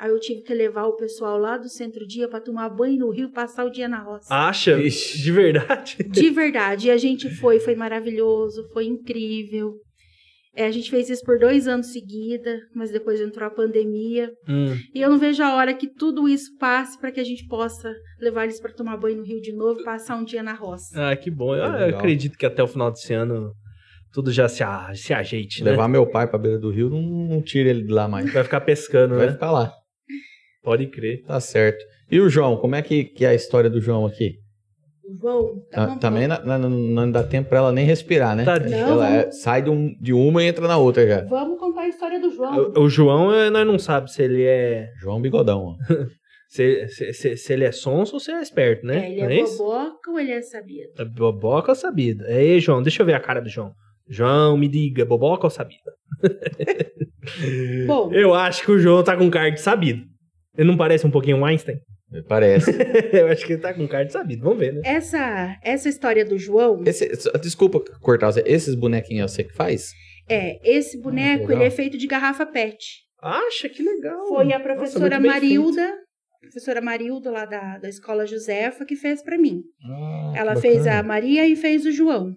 [0.00, 3.30] Aí eu tive que levar o pessoal lá do centro-dia para tomar banho no rio,
[3.30, 4.34] passar o dia na roça.
[4.34, 4.80] Acha?
[4.80, 5.22] Ixi.
[5.22, 5.96] De verdade?
[6.08, 6.88] De verdade.
[6.88, 9.74] E a gente foi, foi maravilhoso, foi incrível.
[10.56, 14.30] É, a gente fez isso por dois anos seguida, mas depois entrou a pandemia.
[14.48, 14.74] Hum.
[14.94, 17.92] E eu não vejo a hora que tudo isso passe para que a gente possa
[18.18, 21.10] levar eles para tomar banho no rio de novo e passar um dia na roça.
[21.10, 21.54] Ah, que bom.
[21.54, 23.52] Eu, eu acredito que até o final desse ano
[24.14, 25.92] tudo já se, se ajeite, Levar né?
[25.92, 28.32] meu pai pra beira do rio, não, não tira ele de lá mais.
[28.32, 29.26] Vai ficar pescando, Vai né?
[29.26, 29.79] Vai ficar lá.
[30.62, 31.22] Pode crer.
[31.24, 31.84] Tá certo.
[32.10, 34.34] E o João, como é que, que é a história do João aqui?
[35.18, 38.44] João, tá Também não, não, não, dá tempo pra ela nem respirar, né?
[38.44, 41.24] Tá, não, ela é, sai de, um, de, uma e entra na outra já.
[41.24, 42.72] Vamos contar a história do João.
[42.76, 44.90] O, o João, é, nós não sabe se ele é.
[45.00, 45.76] João Bigodão, ó.
[46.48, 49.06] se, se, se, se, ele é sonso ou se é esperto, né?
[49.06, 50.90] É, ele é, é boboca ou ele é sabido?
[50.98, 52.24] É boboca ou sabido?
[52.26, 53.72] Ei, João, deixa eu ver a cara do João.
[54.08, 55.80] João, me diga, boboca ou sabido?
[57.86, 58.12] Bom.
[58.12, 60.09] Eu acho que o João tá com cara de sabido.
[60.56, 61.80] Ele não parece um pouquinho Einstein?
[62.28, 62.70] Parece.
[63.12, 64.42] eu acho que ele tá com cara de sabido.
[64.42, 64.80] Vamos ver, né?
[64.84, 66.82] Essa, essa história do João.
[66.84, 67.08] Esse,
[67.40, 69.92] desculpa cortar, esses bonequinhos você que faz?
[70.28, 72.78] É, esse boneco ah, ele é feito de garrafa PET.
[73.22, 74.26] Acha que legal.
[74.26, 75.94] Foi a professora Nossa, Marilda,
[76.40, 79.62] professora Marilda lá da, da escola Josefa, que fez para mim.
[79.84, 82.34] Ah, Ela fez a Maria e fez o João,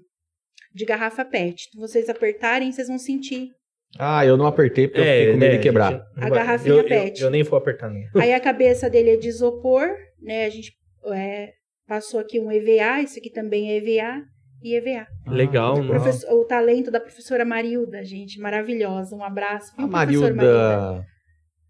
[0.74, 1.70] de garrafa PET.
[1.72, 3.50] Se vocês apertarem, vocês vão sentir
[3.98, 5.92] ah, eu não apertei porque é, eu fiquei com medo é, de quebrar.
[5.92, 7.22] Gente, a garrafinha eu, PET.
[7.22, 7.90] Eu, eu, nem vou apertar.
[7.90, 8.22] Não.
[8.22, 9.88] Aí a cabeça dele é de isopor,
[10.22, 10.46] né?
[10.46, 10.74] A gente
[11.08, 11.54] é,
[11.88, 14.24] passou aqui um EVA, isso aqui também é EVA
[14.64, 15.08] e EVA.
[15.28, 19.16] Legal, ah, O talento da professora Marilda, gente, maravilhosa.
[19.16, 19.72] Um abraço.
[19.78, 21.06] A Marilda, Marilda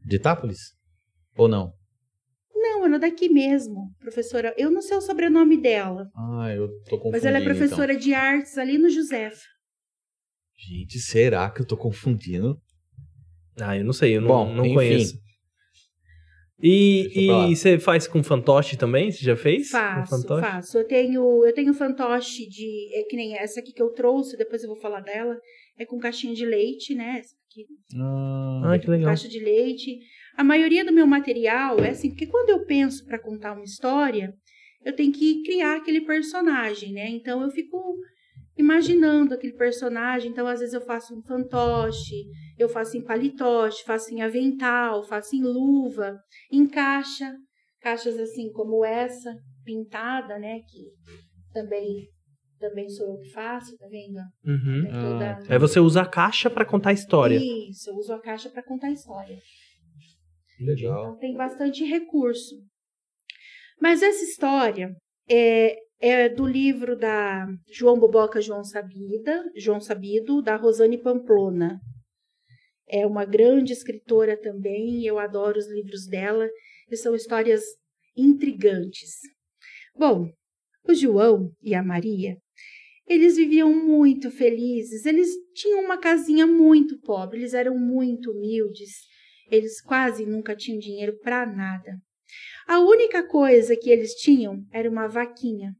[0.05, 0.59] de Itápolis?
[1.35, 1.73] Ou não?
[2.55, 4.53] Não, ela é daqui mesmo, professora.
[4.57, 6.07] Eu não sei o sobrenome dela.
[6.15, 7.11] Ah, eu tô confundindo.
[7.11, 8.03] Mas ela é professora então.
[8.03, 9.41] de artes ali no Josefa.
[10.57, 12.59] Gente, será que eu tô confundindo?
[13.59, 15.21] Ah, eu não sei, eu não, Bom, não conheço.
[16.65, 19.11] E, e você faz com fantoche também?
[19.11, 19.69] Você já fez?
[19.69, 20.77] Faço, faço.
[20.77, 22.89] Eu tenho, eu tenho fantoche de.
[22.93, 25.37] É que nem essa aqui que eu trouxe, depois eu vou falar dela.
[25.77, 27.17] É com caixinha de leite, né?
[27.19, 27.65] Essa aqui.
[28.63, 29.09] Ah, que legal.
[29.09, 29.99] Caixa de leite.
[30.37, 34.33] A maioria do meu material é assim, porque quando eu penso para contar uma história,
[34.85, 37.09] eu tenho que criar aquele personagem, né?
[37.09, 37.97] Então eu fico
[38.57, 40.31] imaginando aquele personagem.
[40.31, 42.25] Então, às vezes, eu faço um fantoche,
[42.57, 46.19] eu faço em palitoche, faço em avental, faço em luva,
[46.51, 47.35] em caixa,
[47.81, 50.59] caixas assim como essa, pintada, né?
[50.59, 50.91] Que
[51.53, 52.07] também
[52.59, 54.19] também sou eu que faço, tá vendo?
[54.45, 54.85] Uhum.
[54.85, 55.31] Toda...
[55.31, 55.43] Ah.
[55.49, 57.37] Aí você usa a caixa para contar a história.
[57.37, 59.37] Isso, eu uso a caixa para contar a história.
[60.61, 61.01] Legal.
[61.01, 62.55] Então tem bastante recurso.
[63.81, 64.95] Mas essa história
[65.29, 65.75] é,
[66.05, 71.79] é do livro da João Boboca João Sabida, João Sabido, da Rosane Pamplona.
[72.89, 76.45] é uma grande escritora também, eu adoro os livros dela,
[76.91, 77.63] e são histórias
[78.17, 79.21] intrigantes.
[79.95, 80.29] Bom,
[80.85, 82.35] o João e a Maria,
[83.07, 88.91] eles viviam muito felizes, eles tinham uma casinha muito pobre, eles eram muito humildes,
[89.49, 91.97] eles quase nunca tinham dinheiro para nada.
[92.67, 95.73] A única coisa que eles tinham era uma vaquinha.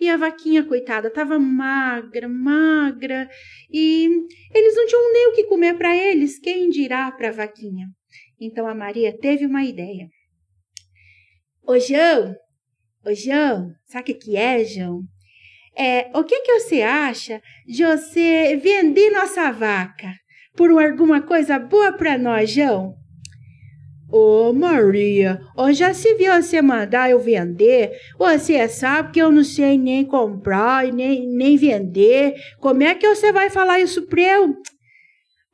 [0.00, 3.28] E a vaquinha, coitada, estava magra, magra,
[3.70, 4.08] e
[4.54, 7.86] eles não tinham nem o que comer para eles, quem dirá para a vaquinha?
[8.40, 10.08] Então a Maria teve uma ideia.
[11.64, 12.34] Ô João,
[13.06, 15.02] ô João, sabe o que é, João?
[15.76, 20.12] É, o que, que você acha de você vender nossa vaca
[20.54, 23.01] por alguma coisa boa para nós, João?
[24.12, 27.98] Ô oh, Maria, oh, já se viu você mandar eu vender?
[28.18, 32.34] Você sabe que eu não sei nem comprar nem, nem vender.
[32.60, 34.54] Como é que você vai falar isso pra eu?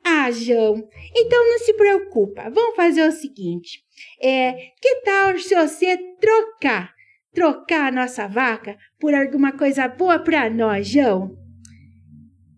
[0.03, 0.75] Ah, João,
[1.15, 2.49] então não se preocupa.
[2.49, 3.81] Vamos fazer o seguinte:
[4.21, 4.51] é,
[4.81, 6.91] que tal se você trocar,
[7.33, 11.31] trocar a nossa vaca por alguma coisa boa para nós, João?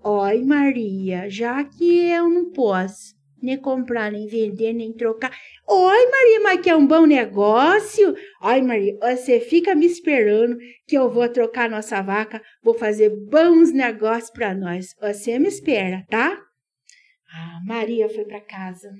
[0.03, 5.31] Oi, Maria, já que eu não posso nem comprar, nem vender, nem trocar.
[5.67, 8.15] Oi, Maria, mas que é um bom negócio.
[8.41, 13.71] Ai, Maria, você fica me esperando que eu vou trocar nossa vaca, vou fazer bons
[13.71, 14.95] negócios para nós.
[15.01, 16.41] Você me espera, tá?
[17.33, 18.91] Ah, Maria foi para casa.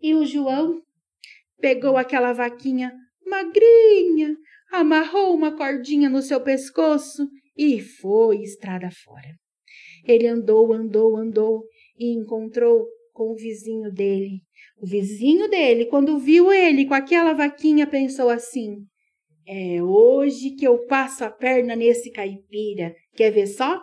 [0.00, 0.80] E o João
[1.60, 2.92] pegou aquela vaquinha
[3.26, 4.36] magrinha,
[4.72, 9.28] amarrou uma cordinha no seu pescoço e foi estrada fora.
[10.04, 11.64] Ele andou, andou, andou
[11.98, 12.86] e encontrou
[13.18, 14.42] com o vizinho dele.
[14.80, 18.76] O vizinho dele, quando viu ele com aquela vaquinha, pensou assim:
[19.44, 22.94] é hoje que eu passo a perna nesse caipira.
[23.16, 23.82] Quer ver só?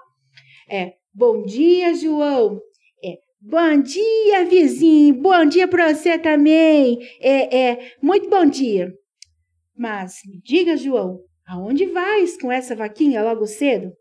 [0.70, 2.62] É, bom dia, João.
[3.04, 5.16] É, bom dia, vizinho.
[5.16, 6.98] Bom dia para você também.
[7.20, 8.94] É, é, muito bom dia.
[9.78, 13.92] Mas me diga, João, aonde vais com essa vaquinha logo cedo?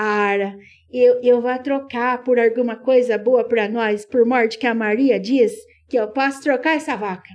[0.00, 0.56] Ara,
[0.92, 5.18] eu, eu vou trocar por alguma coisa boa para nós, por morte que a Maria
[5.18, 5.52] diz
[5.88, 7.28] que eu posso trocar essa vaca.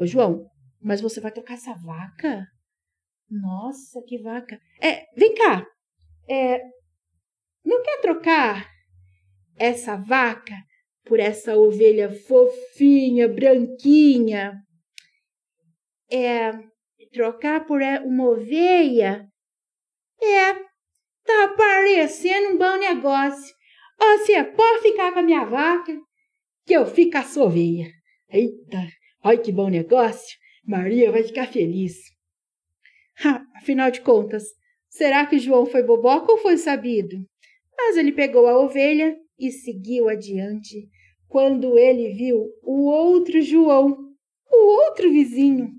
[0.00, 0.46] Ô, João,
[0.82, 2.44] mas você vai trocar essa vaca?
[3.30, 4.58] Nossa, que vaca.
[4.82, 5.64] É, vem cá.
[6.28, 6.58] É,
[7.64, 8.68] não quer trocar
[9.56, 10.56] essa vaca
[11.04, 14.60] por essa ovelha fofinha, branquinha?
[16.10, 16.50] É,
[17.12, 19.28] trocar por uma ovelha?
[20.20, 20.63] É,
[21.24, 23.54] Tá parecendo um bom negócio.
[23.98, 25.96] Você pode ficar com a minha vaca,
[26.66, 27.90] que eu fico a sua ovelha.
[28.28, 28.88] Eita,
[29.22, 30.36] olha que bom negócio.
[30.66, 31.96] Maria vai ficar feliz.
[33.24, 34.44] Ha, afinal de contas,
[34.88, 37.16] será que João foi boboca ou foi sabido?
[37.76, 40.88] Mas ele pegou a ovelha e seguiu adiante.
[41.28, 43.96] Quando ele viu o outro João,
[44.50, 45.72] o outro vizinho,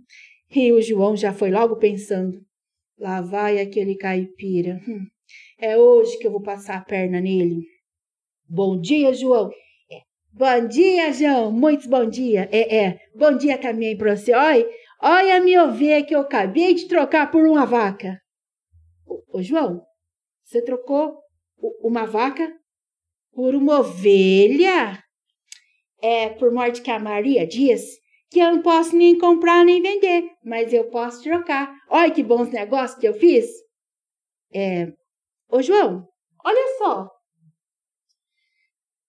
[0.53, 2.41] e o João já foi logo pensando:
[2.97, 4.81] lá vai aquele caipira.
[4.87, 5.05] Hum,
[5.57, 7.67] é hoje que eu vou passar a perna nele.
[8.47, 9.49] Bom dia, João.
[9.91, 10.01] É.
[10.31, 11.51] Bom dia, João.
[11.51, 12.47] Muito bom dia.
[12.51, 12.99] É, é.
[13.15, 14.33] Bom dia também para você.
[14.33, 14.67] Olha,
[15.01, 18.19] olha a minha ovelha que eu acabei de trocar por uma vaca.
[19.05, 19.81] Ô, ô João,
[20.43, 21.17] você trocou
[21.81, 22.51] uma vaca
[23.33, 25.01] por uma ovelha?
[26.01, 27.99] É por morte que a Maria disse
[28.29, 31.73] que eu não posso nem comprar nem vender, mas eu posso trocar.
[31.89, 33.45] Olha que bons negócios que eu fiz.
[34.53, 34.91] É,
[35.49, 36.07] Ô, João,
[36.43, 37.09] olha só.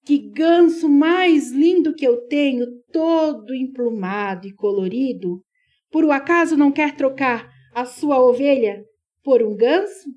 [0.05, 5.43] Que ganso mais lindo que eu tenho, todo emplumado e colorido.
[5.91, 8.85] Por um acaso não quer trocar a sua ovelha
[9.25, 10.09] por um ganso?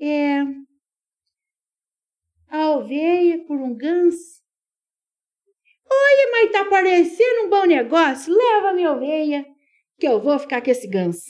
[0.00, 0.42] É.
[2.48, 4.42] A ovelha por um ganso?
[5.88, 8.34] Olha, mas tá parecendo um bom negócio.
[8.34, 9.46] Leva minha ovelha,
[9.98, 11.24] que eu vou ficar com esse ganso.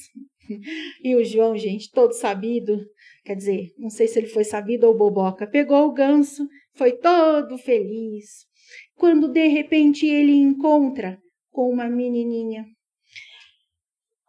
[1.03, 2.81] E o João, gente, todo sabido,
[3.27, 5.49] Quer dizer, não sei se ele foi sabido ou boboca.
[5.49, 8.47] Pegou o ganso, foi todo feliz.
[8.95, 11.19] Quando de repente ele encontra
[11.51, 12.65] com uma menininha.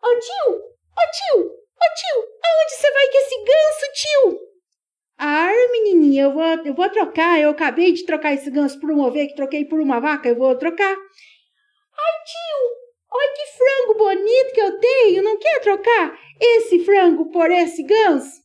[0.03, 0.63] Ô oh, tio, ô
[0.97, 4.39] oh, tio, ô oh, tio, aonde você vai com esse ganso, tio?
[5.19, 7.39] Ah, menininha, eu vou, eu vou trocar.
[7.39, 10.27] Eu acabei de trocar esse ganso por uma ovelha que troquei por uma vaca.
[10.27, 10.91] Eu vou trocar.
[10.91, 15.23] Ai, tio, olha que frango bonito que eu tenho.
[15.23, 18.41] Não quer trocar esse frango por esse ganso?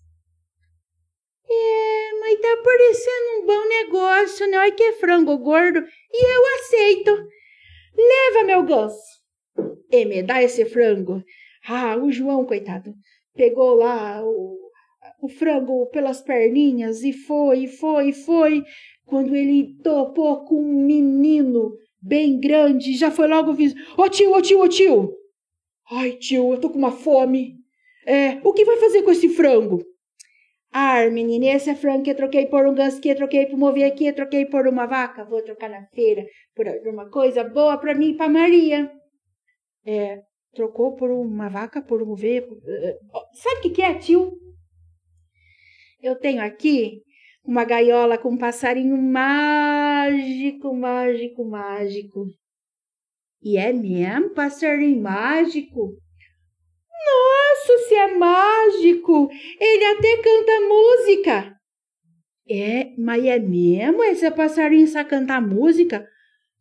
[1.49, 4.59] É, mas tá parecendo um bom negócio, né?
[4.59, 5.85] Olha que é frango gordo.
[6.13, 7.29] E eu aceito.
[7.95, 9.23] Leva meu ganso.
[9.91, 11.23] E me dá esse frango.
[11.69, 12.95] Ah, o João, coitado,
[13.35, 14.59] pegou lá o,
[15.21, 18.65] o frango pelas perninhas e foi, foi, foi.
[19.05, 23.79] quando ele topou com um menino bem grande, já foi logo visto.
[23.97, 25.15] Ô tio, ô tio, ô tio!
[25.91, 27.55] Ai, tio, eu tô com uma fome.
[28.07, 29.85] É, o que vai fazer com esse frango?
[30.73, 33.59] Ah, menina, esse é frango que eu troquei por um ganso que eu troquei por
[33.59, 35.25] mover aqui, eu troquei por uma vaca.
[35.25, 38.91] Vou trocar na feira por uma coisa boa para mim e para Maria.
[39.85, 40.23] É,
[40.55, 42.43] trocou por uma vaca, por uma ovelha.
[42.43, 42.57] Por...
[42.67, 42.99] Eh, eh,
[43.35, 44.33] sabe o que é, tio?
[46.03, 47.03] Eu tenho aqui
[47.45, 52.27] uma gaiola com um passarinho mágico, mágico, mágico.
[53.43, 55.97] E é mesmo passarinho mágico?
[57.05, 59.29] Nossa, se é mágico!
[59.61, 61.57] Ele até canta música.
[62.49, 64.05] É, mas é mesmo?
[64.05, 66.07] Esse passarinho sabe cantar música?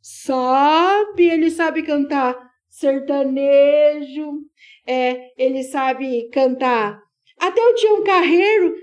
[0.01, 4.39] Sabe, ele sabe cantar sertanejo,
[4.87, 6.99] é, ele sabe cantar.
[7.37, 8.73] Até o Tião Carreiro.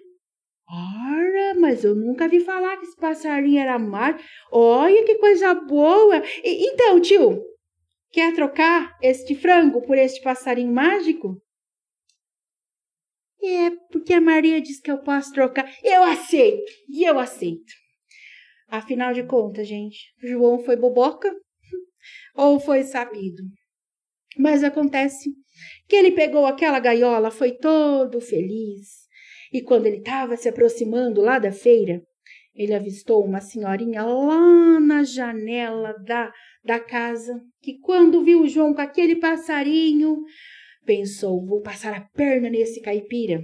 [0.70, 4.22] Ora, mas eu nunca vi falar que esse passarinho era mágico.
[4.52, 6.22] Olha que coisa boa.
[6.44, 7.42] E, então, tio,
[8.12, 11.40] quer trocar este frango por este passarinho mágico?
[13.42, 15.72] É, porque a Maria disse que eu posso trocar.
[15.82, 17.72] Eu aceito, e eu aceito.
[18.68, 21.34] Afinal de contas, gente, João foi boboca
[22.36, 23.42] ou foi sabido?
[24.36, 25.30] Mas acontece
[25.88, 29.07] que ele pegou aquela gaiola, foi todo feliz.
[29.52, 32.02] E quando ele estava se aproximando lá da feira,
[32.54, 36.32] ele avistou uma senhorinha lá na janela da,
[36.64, 40.24] da casa, que quando viu o João com aquele passarinho,
[40.88, 43.42] Pensou, vou passar a perna nesse caipira.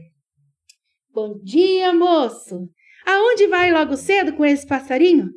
[1.13, 2.71] Bom dia, moço.
[3.05, 5.29] Aonde vai logo cedo com esse passarinho?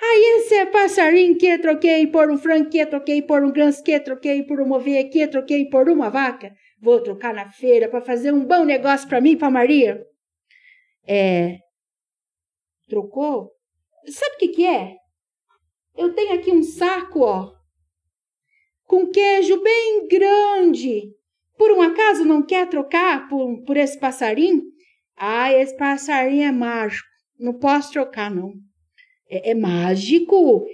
[0.00, 4.00] Aí esse é passarinho que troquei por um frango que troquei por um ganso que
[4.00, 6.50] troquei por uma ovelha que troquei por uma vaca.
[6.80, 10.02] Vou trocar na feira para fazer um bom negócio para mim e para Maria.
[11.10, 11.58] É.
[12.88, 13.50] Trocou?
[14.06, 14.94] Sabe o que, que é?
[15.96, 17.52] Eu tenho aqui um saco, ó,
[18.86, 21.12] com queijo bem grande
[21.60, 24.62] por um acaso não quer trocar por, por esse passarinho?
[25.14, 27.06] Ah, esse passarinho é mágico.
[27.38, 28.54] Não posso trocar, não.
[29.28, 30.64] É, é mágico.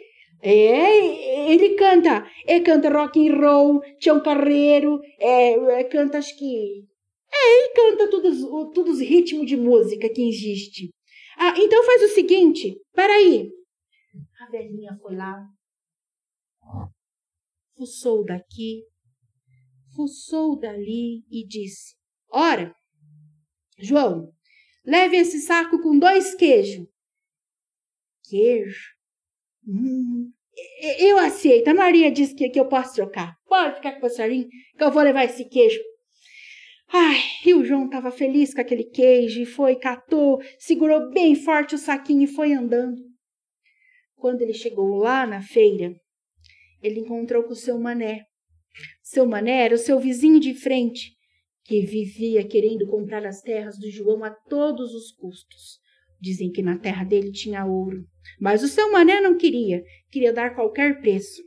[0.40, 6.84] É, ele canta, ele canta rock and roll, Tião Carreiro, é, é, canta acho que...
[7.46, 8.40] Ele canta todos,
[8.74, 10.90] todos os ritmos de música que existe.
[11.38, 13.50] Ah, então faz o seguinte, peraí.
[14.40, 15.46] A velhinha foi lá,
[17.76, 18.82] fuçou daqui,
[19.94, 21.94] fuçou dali e disse:
[22.30, 22.74] Ora,
[23.78, 24.32] João,
[24.84, 26.86] leve esse saco com dois queijos.
[28.28, 28.94] Queijo?
[29.66, 30.32] Hum,
[30.98, 31.68] eu aceito.
[31.68, 33.36] A Maria disse que, que eu posso trocar.
[33.46, 35.78] Pode ficar com o passarinho, que eu vou levar esse queijo.
[36.92, 41.74] Ai, e o João estava feliz com aquele queijo e foi, catou, segurou bem forte
[41.74, 43.02] o saquinho e foi andando.
[44.14, 45.94] Quando ele chegou lá na feira,
[46.82, 48.24] ele encontrou com o seu mané.
[49.02, 51.16] Seu Mané era o seu vizinho de frente,
[51.64, 55.78] que vivia querendo comprar as terras do João a todos os custos.
[56.20, 58.04] Dizem que na terra dele tinha ouro.
[58.40, 61.42] Mas o seu Mané não queria, queria dar qualquer preço.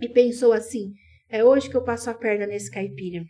[0.00, 0.92] E pensou assim:
[1.28, 3.24] é hoje que eu passo a perna nesse caipira.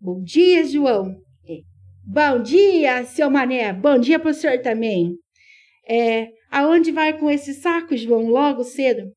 [0.00, 1.14] Bom dia, João.
[1.46, 1.60] É,
[2.02, 3.72] bom dia, seu Mané.
[3.72, 5.16] Bom dia para o senhor também.
[5.86, 9.12] É, aonde vai com esse saco, João, logo cedo?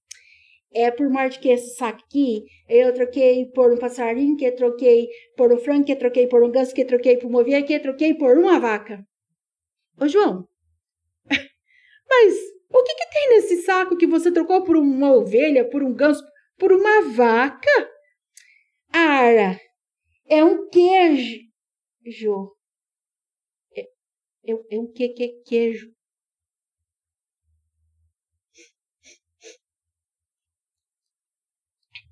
[0.74, 5.08] é por mais que esse saco aqui, eu troquei por um passarinho, que troquei
[5.38, 8.16] por um frango, que troquei por um ganso, que troquei por uma ovelha, que troquei
[8.16, 9.06] por uma vaca.
[10.00, 10.48] Ô, João,
[12.10, 12.34] mas
[12.72, 16.24] o que, que tem nesse saco que você trocou por uma ovelha, por um ganso,
[16.58, 17.90] por uma vaca?
[18.92, 19.60] Ara,
[20.28, 21.40] é um queijo.
[23.76, 23.82] É,
[24.52, 25.94] é, é um que, que queijo.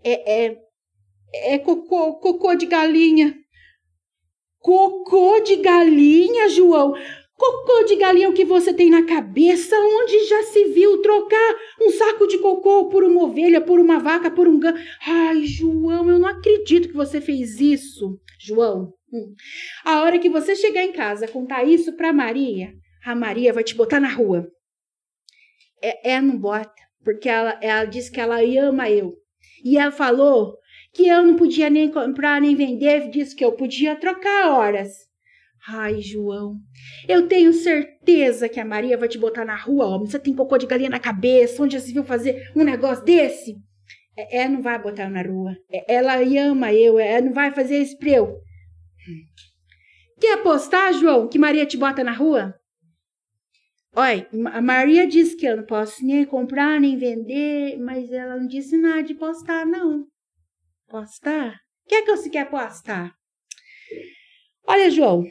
[0.04, 0.58] é, é,
[1.34, 3.36] é cocô, cocô de galinha.
[4.60, 6.94] Cocô de galinha, João?
[7.42, 9.76] Cocô de galinha é que você tem na cabeça?
[9.76, 14.30] Onde já se viu trocar um saco de cocô por uma ovelha, por uma vaca,
[14.30, 14.76] por um gan...
[15.08, 18.20] Ai, João, eu não acredito que você fez isso.
[18.40, 19.34] João, hum.
[19.84, 23.74] a hora que você chegar em casa contar isso pra Maria, a Maria vai te
[23.74, 24.48] botar na rua.
[25.82, 26.72] É, é não bota,
[27.04, 29.16] porque ela, ela disse que ela ama eu.
[29.66, 30.60] E ela falou
[30.94, 35.10] que eu não podia nem comprar nem vender, disse que eu podia trocar horas.
[35.68, 36.58] Ai, João,
[37.08, 40.08] eu tenho certeza que a Maria vai te botar na rua, homem.
[40.08, 43.56] Você tem cocô de galinha na cabeça, onde já se viu fazer um negócio desse?
[44.18, 45.56] É, ela não vai botar na rua.
[45.72, 48.42] É, ela ama eu, ela não vai fazer isso pra eu.
[50.20, 52.56] Quer apostar, João, que Maria te bota na rua?
[53.96, 58.48] Olha, a Maria disse que eu não posso nem comprar, nem vender, mas ela não
[58.48, 60.08] disse nada de postar, não.
[60.88, 61.56] Postar?
[61.86, 63.14] O que é que você quer postar?
[64.66, 65.26] Olha, João,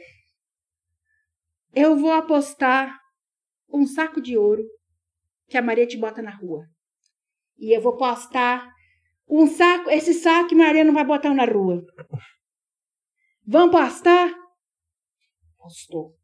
[1.73, 2.99] eu vou apostar
[3.69, 4.63] um saco de ouro
[5.47, 6.65] que a Maria te bota na rua.
[7.57, 8.73] E eu vou postar
[9.27, 11.85] um saco, esse saco que Maria não vai botar na rua.
[13.45, 14.33] Vamos postar?
[15.57, 16.17] Postou.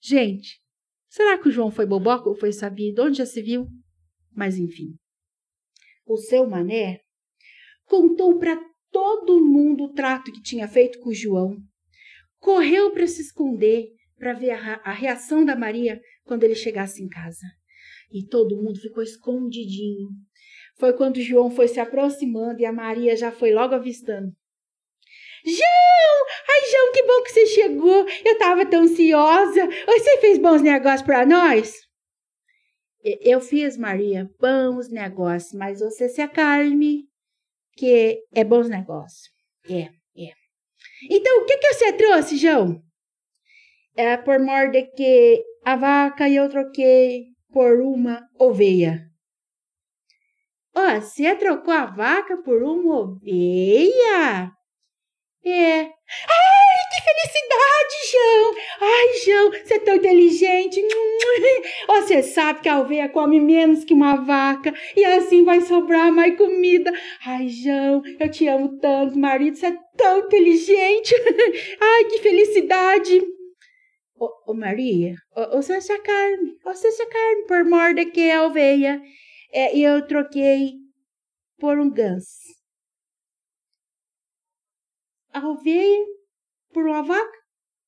[0.00, 0.60] Gente,
[1.08, 3.02] será que o João foi boboca ou foi sabido?
[3.02, 3.68] Onde já se viu?
[4.34, 4.96] Mas enfim.
[6.04, 7.00] O seu Mané
[7.84, 8.58] contou para
[8.90, 11.56] todo mundo o trato que tinha feito com o João.
[12.42, 17.08] Correu para se esconder para ver a, a reação da Maria quando ele chegasse em
[17.08, 17.46] casa.
[18.10, 20.08] E todo mundo ficou escondidinho.
[20.76, 24.32] Foi quando João foi se aproximando e a Maria já foi logo avistando.
[25.44, 26.26] João!
[26.50, 28.06] Ai, João, que bom que você chegou.
[28.24, 29.64] Eu tava tão ansiosa.
[29.86, 31.76] Você fez bons negócios para nós?
[33.04, 37.08] Eu fiz, Maria, bons negócios, mas você se acalme,
[37.76, 39.30] que é bons negócios.
[39.70, 40.01] É.
[41.10, 42.82] Então, o que, que você trouxe, João?
[43.96, 49.06] É por morde que a vaca eu troquei por uma oveia.
[50.74, 54.50] Ó, oh, você trocou a vaca por uma oveia?
[55.44, 55.90] É.
[56.28, 58.54] Ai, que felicidade, João!
[58.80, 60.82] Ai, João, você é tão inteligente.
[61.86, 66.36] Você sabe que a ovelha come menos que uma vaca e assim vai sobrar mais
[66.36, 66.92] comida.
[67.24, 71.14] Ai, João, eu te amo tanto, marido, você é tão inteligente.
[71.80, 73.20] Ai, que felicidade.
[74.16, 75.14] Ô, ô Maria,
[75.52, 79.00] você é carne, você é carne por morda que é a.
[79.52, 80.72] É, e eu troquei
[81.58, 82.61] por um ganso
[85.32, 86.06] a ovelha,
[86.72, 87.38] por uma vaca,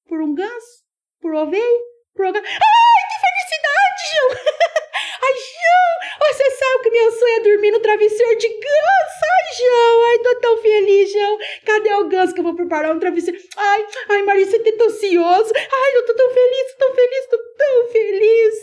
[0.08, 0.84] por um ganso,
[1.20, 1.80] por ovelha,
[2.14, 2.46] por um ganso.
[2.46, 4.54] Ai, que felicidade, João!
[5.24, 9.24] Ai, João, você sabe que meu sonho é dormir no travesseiro de ganso.
[9.24, 11.38] Ai, João, ai, tô tão feliz, João.
[11.64, 13.38] Cadê o ganso que eu vou preparar um travesseiro?
[13.56, 15.52] Ai, ai, Maria, você tá tão ansioso.
[15.54, 18.54] Ai, eu tô tão feliz, tô feliz, tô tão feliz.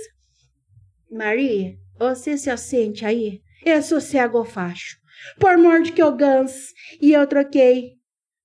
[1.11, 3.41] Maria, você se assente aí?
[3.65, 4.97] Eu sou cego facho.
[5.39, 6.71] Por morte que eu ganso.
[7.01, 8.00] E eu troquei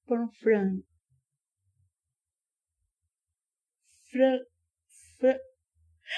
[0.07, 0.83] por um frango.
[4.11, 4.39] Fran,
[5.19, 5.37] fran...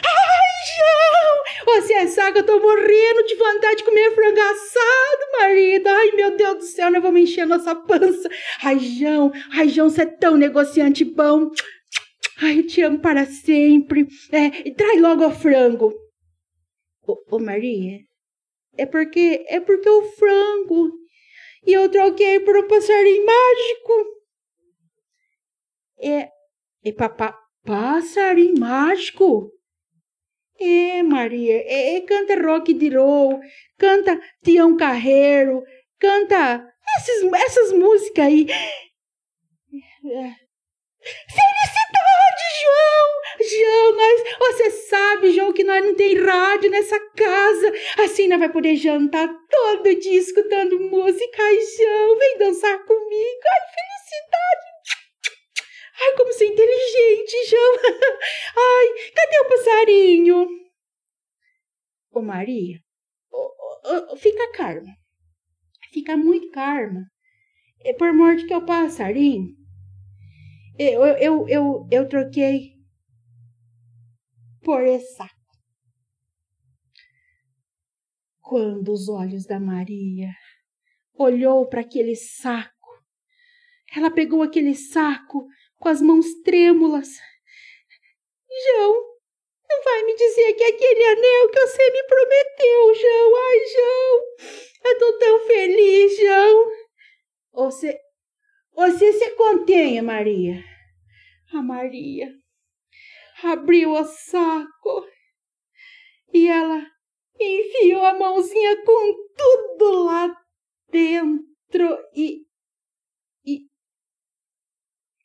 [0.04, 1.74] Ai, João!
[1.74, 5.86] Você sabe que eu tô morrendo de vontade de comer frango assado, marido.
[5.88, 8.28] Ai, meu Deus do céu, nós vamos encher nossa pança.
[8.62, 11.50] Ai, João, ai, João, você é tão negociante bom.
[12.40, 14.06] Ai, eu te amo para sempre.
[14.30, 15.94] É, traz logo o frango.
[17.06, 17.98] Ô, ô, Maria,
[18.76, 20.92] é porque, é porque o frango
[21.68, 23.92] e eu troquei por um passarinho mágico.
[26.00, 26.30] É,
[26.82, 29.52] é papá, passarinho mágico?
[30.58, 33.38] É, Maria, é, é, canta rock de roll,
[33.76, 35.62] canta Tião Carreiro,
[35.98, 36.66] canta
[36.96, 38.46] esses, essas músicas aí.
[38.50, 40.32] É.
[41.36, 43.17] Felicidade, João!
[43.40, 47.72] João, nós, você sabe, João, que nós não tem rádio nessa casa.
[48.04, 51.42] Assim nós vai poder jantar todo dia escutando música.
[51.42, 53.40] Ai, João, vem dançar comigo.
[53.52, 54.68] Ai, felicidade!
[56.00, 57.78] Ai, como você é inteligente, João.
[58.56, 60.48] Ai, cadê o passarinho?
[62.12, 62.78] Ô, Maria,
[63.30, 64.96] ô, ô, fica calma.
[65.92, 67.02] Fica muito calma.
[67.84, 69.58] É por morte que é o passarinho
[70.78, 72.77] eu, eu, eu, eu troquei
[74.62, 75.34] por saco.
[78.40, 80.30] Quando os olhos da Maria
[81.14, 83.04] olhou para aquele saco,
[83.94, 85.46] ela pegou aquele saco
[85.78, 87.08] com as mãos trêmulas.
[88.64, 88.94] João,
[89.68, 93.36] não vai me dizer que é aquele anel que você me prometeu, João.
[93.36, 94.22] Ai, João,
[94.84, 96.70] eu tô tão feliz, João.
[97.52, 97.98] Você,
[98.74, 100.64] você se contenha, Maria.
[101.52, 102.32] A Maria
[103.42, 105.06] abriu o saco
[106.32, 106.84] e ela
[107.40, 110.36] enfiou a mãozinha com tudo lá
[110.90, 112.46] dentro e.
[113.44, 113.68] e.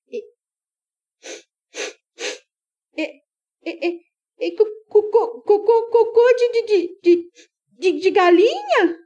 [0.10, 0.22] e.
[2.98, 3.22] e.
[3.66, 4.02] e,
[4.40, 7.32] e, cocô, cocô, de, de, de,
[7.80, 9.04] de, de galinha?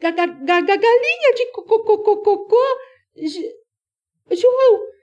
[0.00, 2.56] Galinha de cocô, cocô, cocô.
[4.30, 4.97] João,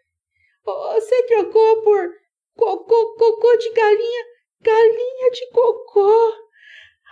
[0.65, 2.09] você trocou por
[2.55, 4.25] cocô, cocô de galinha,
[4.61, 6.33] galinha de cocô.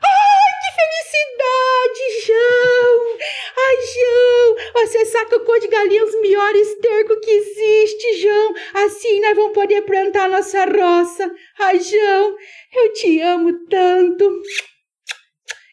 [0.06, 3.18] Ai, que felicidade, João!
[3.56, 8.54] Ai, João, você saca cor de galinha os melhores tercos que existe, João.
[8.74, 11.34] Assim nós vamos poder plantar nossa roça.
[11.60, 12.36] Ai, João,
[12.74, 14.42] eu te amo tanto.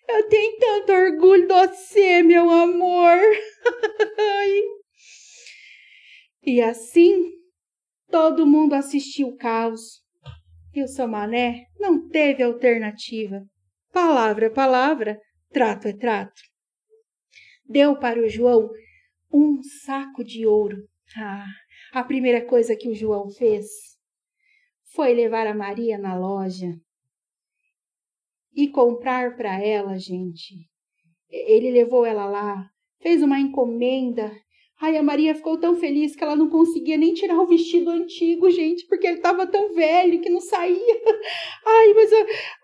[0.09, 3.18] Eu tenho tanto orgulho de você, meu amor.
[6.45, 7.39] e assim,
[8.11, 10.02] todo mundo assistiu o caos.
[10.72, 13.44] E o seu mané não teve alternativa.
[13.92, 16.40] Palavra é palavra, trato é trato.
[17.64, 18.70] Deu para o João
[19.32, 20.76] um saco de ouro.
[21.16, 21.46] Ah,
[21.92, 23.66] a primeira coisa que o João fez
[24.94, 26.68] foi levar a Maria na loja
[28.54, 30.68] e comprar para ela, gente.
[31.28, 32.68] Ele levou ela lá,
[33.00, 34.30] fez uma encomenda.
[34.83, 38.49] Ai, a Maria ficou tão feliz que ela não conseguia nem tirar o vestido antigo,
[38.51, 40.76] gente, porque ele estava tão velho que não saía.
[41.66, 42.11] Ai, mas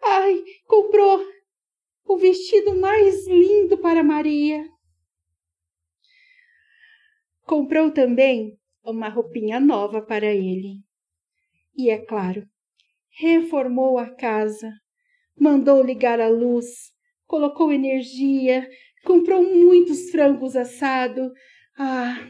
[0.03, 1.23] ai, comprou
[2.07, 4.65] o vestido mais lindo para Maria.
[7.43, 10.79] Comprou também uma roupinha nova para ele.
[11.77, 12.49] E é claro,
[13.19, 14.73] reformou a casa,
[15.39, 16.91] mandou ligar a luz,
[17.27, 18.67] colocou energia,
[19.05, 21.31] comprou muitos frangos assados.
[21.79, 22.27] Ah,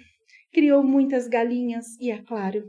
[0.53, 2.65] criou muitas galinhas e, é claro,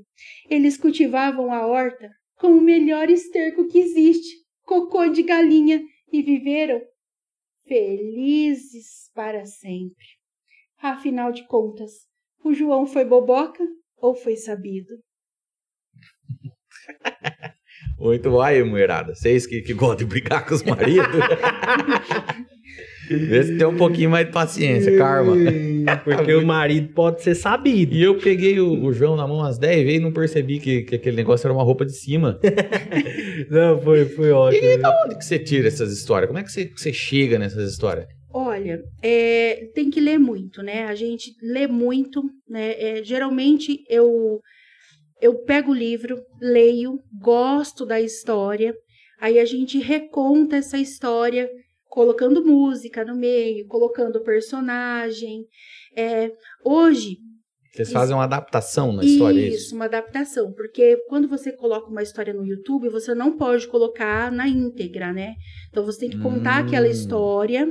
[0.50, 6.82] eles cultivavam a horta com o melhor esterco que existe, cocô de galinha, e viveram
[7.68, 10.06] felizes para sempre.
[10.80, 11.92] Afinal de contas,
[12.44, 13.64] o João foi boboca
[13.98, 14.94] ou foi sabido?
[18.00, 19.16] Muito bom aí, mulherada.
[19.16, 21.08] Vocês que, que gostam de brigar com os maridos.
[23.10, 25.34] Vê se tem um pouquinho mais de paciência, karma.
[26.04, 27.96] Porque o marido pode ser sabido.
[27.96, 30.84] E eu peguei o, o João na mão umas 10 vezes e não percebi que,
[30.84, 32.40] que aquele negócio era uma roupa de cima.
[33.50, 34.66] não, foi, foi ótimo.
[34.66, 36.28] E da onde que você tira essas histórias?
[36.28, 38.08] Como é que você, que você chega nessas histórias?
[38.34, 40.86] Olha, é, tem que ler muito, né?
[40.86, 42.74] A gente lê muito, né?
[42.80, 44.40] É, geralmente eu
[45.20, 48.76] eu pego o livro, leio, gosto da história,
[49.20, 51.50] aí a gente reconta essa história
[51.98, 55.48] colocando música no meio, colocando personagem.
[55.96, 56.32] É,
[56.64, 57.18] hoje.
[57.74, 59.76] Vocês fazem uma adaptação na história, isso, é isso?
[59.76, 60.54] uma adaptação.
[60.54, 65.34] Porque quando você coloca uma história no YouTube, você não pode colocar na íntegra, né?
[65.70, 66.68] Então você tem que contar hum.
[66.68, 67.68] aquela história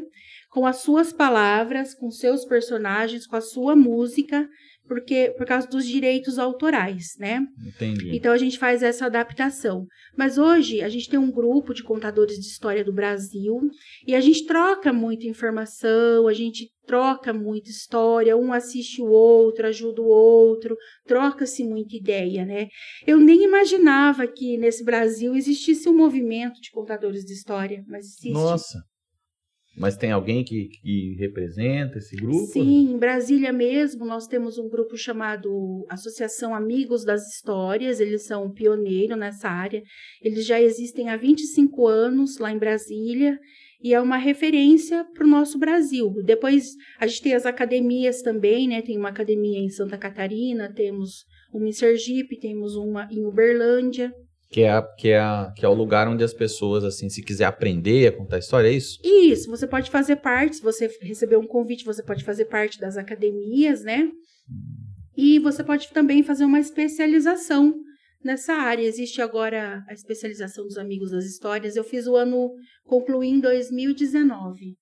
[0.50, 4.48] com as suas palavras, com seus personagens, com a sua música,
[4.86, 7.44] porque por causa dos direitos autorais, né?
[7.66, 8.16] Entendi.
[8.16, 9.86] Então a gente faz essa adaptação.
[10.16, 13.60] Mas hoje a gente tem um grupo de contadores de história do Brasil
[14.06, 19.66] e a gente troca muita informação, a gente troca muita história, um assiste o outro,
[19.66, 22.68] ajuda o outro, troca-se muita ideia, né?
[23.06, 28.32] Eu nem imaginava que nesse Brasil existisse um movimento de contadores de história, mas existe.
[28.32, 28.78] Nossa.
[29.76, 32.46] Mas tem alguém que, que representa esse grupo?
[32.46, 38.50] Sim, em Brasília mesmo nós temos um grupo chamado Associação Amigos das Histórias, eles são
[38.50, 39.82] pioneiros nessa área.
[40.22, 43.38] Eles já existem há 25 anos lá em Brasília
[43.82, 46.10] e é uma referência para o nosso Brasil.
[46.24, 48.80] Depois a gente tem as academias também, né?
[48.80, 54.12] Tem uma academia em Santa Catarina, temos uma em Sergipe, temos uma em Uberlândia.
[54.48, 55.20] Que é, que, é
[55.56, 58.72] que é o lugar onde as pessoas, assim, se quiser aprender a contar história, é
[58.72, 58.98] isso?
[59.02, 62.96] Isso, você pode fazer parte, se você receber um convite, você pode fazer parte das
[62.96, 64.08] academias, né?
[65.16, 67.74] E você pode também fazer uma especialização
[68.22, 68.82] nessa área.
[68.82, 71.74] Existe agora a especialização dos Amigos das Histórias.
[71.74, 72.52] Eu fiz o ano,
[72.84, 74.76] concluí em 2019.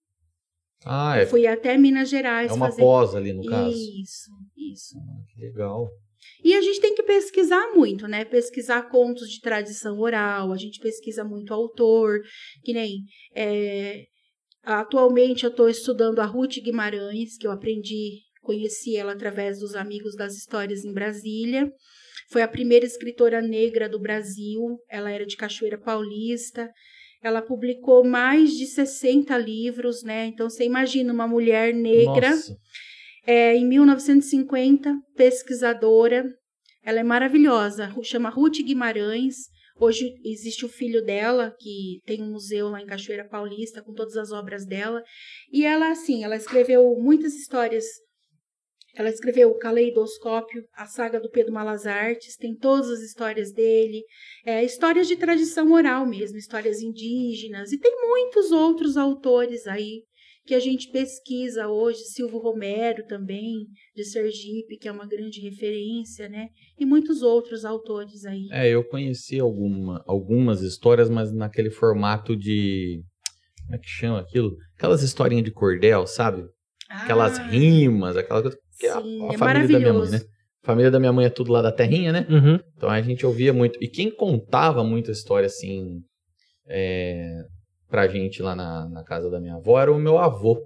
[0.85, 1.23] Ah, é.
[1.23, 2.51] Eu fui até Minas Gerais.
[2.51, 2.83] É uma fazer...
[2.83, 3.71] pós ali, no caso.
[3.71, 4.99] Isso, isso.
[4.99, 5.89] Ah, que legal.
[6.43, 8.25] E a gente tem que pesquisar muito, né?
[8.25, 12.21] Pesquisar contos de tradição oral, a gente pesquisa muito autor,
[12.63, 13.05] que nem.
[13.35, 14.05] É,
[14.63, 20.15] atualmente eu estou estudando a Ruth Guimarães, que eu aprendi, conheci ela através dos Amigos
[20.17, 21.71] das Histórias em Brasília.
[22.31, 26.71] Foi a primeira escritora negra do Brasil, ela era de Cachoeira Paulista.
[27.23, 30.27] Ela publicou mais de 60 livros, né?
[30.27, 32.31] Então você imagina uma mulher negra.
[32.31, 32.55] Nossa
[33.27, 36.25] é, em 1950, pesquisadora.
[36.83, 39.37] Ela é maravilhosa, chama Ruth Guimarães.
[39.77, 44.17] Hoje existe o filho dela, que tem um museu lá em Cachoeira Paulista, com todas
[44.17, 45.03] as obras dela.
[45.51, 47.85] E ela, assim, ela escreveu muitas histórias.
[48.95, 54.05] Ela escreveu o Caleidoscópio, a saga do Pedro Malas Artes, tem todas as histórias dele.
[54.47, 57.73] É, histórias de tradição oral mesmo, histórias indígenas.
[57.73, 60.05] E tem muitos outros autores aí
[60.47, 63.67] que a gente pesquisa hoje, Silvio Romero também,
[63.97, 66.49] de Sergipe, que é uma grande referência, né?
[66.79, 68.49] E muitos outros autores aí.
[68.53, 73.03] É, eu conheci alguma, algumas histórias, mas naquele formato de.
[73.63, 74.55] Como é que chama aquilo?
[74.77, 76.45] aquelas historinhas de cordel, sabe?
[76.91, 78.59] Aquelas Ah, rimas, aquela coisa.
[78.79, 80.21] que é a- Sim, a, é família da minha mãe, né?
[80.63, 82.27] A família da minha mãe é tudo lá da terrinha, né?
[82.29, 82.59] Uhum.
[82.77, 83.79] Então a gente ouvia muito.
[83.83, 86.03] E quem contava muita história assim
[86.69, 87.45] é,
[87.95, 90.61] pra gente lá na, na casa da minha avó era o meu avô.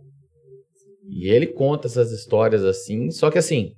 [1.11, 3.75] E ele conta essas histórias assim, só que assim,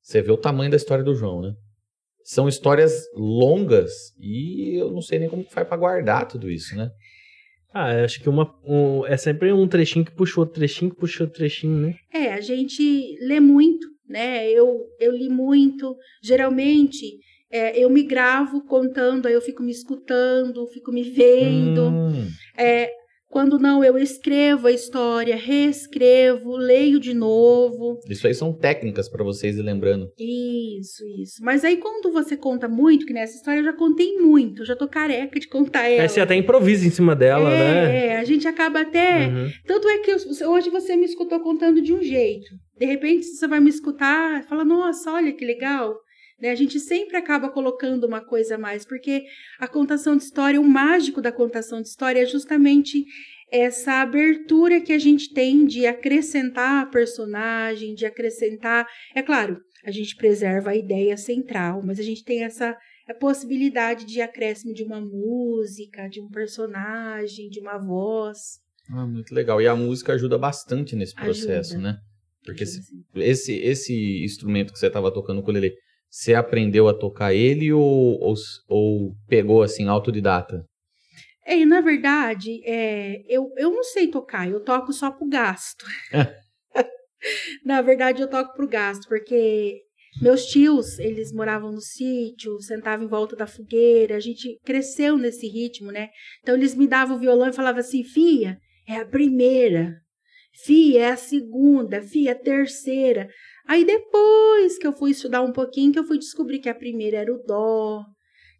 [0.00, 1.52] você vê o tamanho da história do João, né?
[2.24, 6.90] São histórias longas e eu não sei nem como faz pra guardar tudo isso, né?
[7.74, 11.24] Ah, acho que uma, um- é sempre um trechinho que puxa outro trechinho, que puxa
[11.24, 11.94] outro trechinho, né?
[12.10, 14.48] É, a gente lê muito, né?
[14.50, 15.94] Eu, eu li muito.
[16.22, 17.18] Geralmente,
[17.52, 21.82] é, eu me gravo contando, aí eu fico me escutando, fico me vendo.
[21.88, 22.26] Hum,
[22.56, 22.90] É,
[23.28, 27.98] quando não, eu escrevo a história, reescrevo, leio de novo.
[28.08, 30.08] isso aí são técnicas pra vocês ir lembrando.
[30.18, 31.42] Isso, isso.
[31.42, 34.76] Mas aí quando você conta muito, que nessa história eu já contei muito, eu já
[34.76, 36.02] tô careca de contar ela.
[36.02, 38.06] Aí você até improvisa em cima dela, é, né?
[38.08, 39.28] é, a gente acaba até.
[39.28, 39.50] Uhum.
[39.66, 42.50] Tanto é que eu- hoje você me escutou contando de um jeito.
[42.78, 45.94] De repente você vai me escutar e fala, nossa, olha que legal.
[46.42, 46.50] Né?
[46.50, 49.22] A gente sempre acaba colocando uma coisa a mais, porque
[49.60, 53.04] a contação de história, o mágico da contação de história é justamente
[53.50, 58.86] essa abertura que a gente tem de acrescentar personagem, de acrescentar.
[59.14, 62.76] É claro, a gente preserva a ideia central, mas a gente tem essa
[63.08, 68.60] a possibilidade de acréscimo de uma música, de um personagem, de uma voz.
[68.88, 69.60] Ah, muito legal.
[69.60, 71.92] E a música ajuda bastante nesse processo, Ajuda.
[71.92, 71.98] né?
[72.44, 73.02] Porque se- Assim.
[73.16, 75.74] esse, esse instrumento que você estava tocando com o ukulele,
[76.12, 78.34] você aprendeu a tocar ele ou, ou,
[78.68, 80.62] ou pegou assim, autodidata?
[81.46, 85.86] É, na verdade, é, eu, eu não sei tocar, eu toco só pro gasto.
[87.64, 89.80] na verdade, eu toco pro gasto, porque
[90.20, 95.48] meus tios, eles moravam no sítio, sentavam em volta da fogueira, a gente cresceu nesse
[95.48, 96.10] ritmo, né?
[96.42, 99.96] Então eles me davam o violão e falavam assim, Fia, é a primeira,
[100.62, 103.30] Fia, é a segunda, Fia, é a terceira.
[103.66, 107.18] Aí depois que eu fui estudar um pouquinho, que eu fui descobrir que a primeira
[107.18, 108.02] era o dó,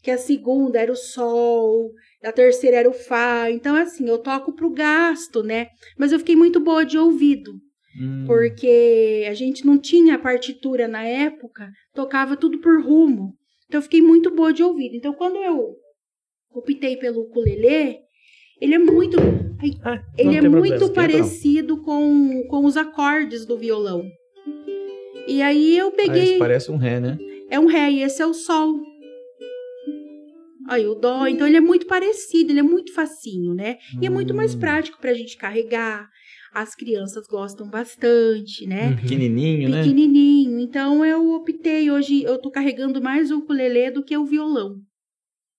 [0.02, 1.90] que a segunda era o sol,
[2.22, 3.50] a terceira era o Fá.
[3.50, 5.68] Então, assim, eu toco pro gasto, né?
[5.98, 7.52] Mas eu fiquei muito boa de ouvido,
[8.00, 13.34] Hum, porque a gente não tinha partitura na época, tocava tudo por rumo.
[13.66, 14.94] Então, eu fiquei muito boa de ouvido.
[14.96, 15.76] Então, quando eu
[16.54, 17.98] optei pelo ukulele,
[18.60, 19.16] ele é muito,
[19.84, 20.94] Ah, ele é muito problema.
[20.94, 24.02] parecido com, com os acordes do violão.
[25.32, 26.22] E aí eu ah, peguei.
[26.24, 27.18] isso parece um ré, né?
[27.48, 28.78] É um ré e esse é o sol.
[30.68, 33.78] Aí o dó, então ele é muito parecido, ele é muito facinho, né?
[34.00, 36.06] E é muito mais Hum, prático pra gente carregar.
[36.52, 38.90] As crianças gostam bastante, né?
[38.90, 38.96] Uhum.
[38.96, 39.78] Pequenininho, né?
[39.82, 40.60] Pequenininho.
[40.60, 44.76] Então eu optei hoje, eu tô carregando mais o ukulele do que o violão.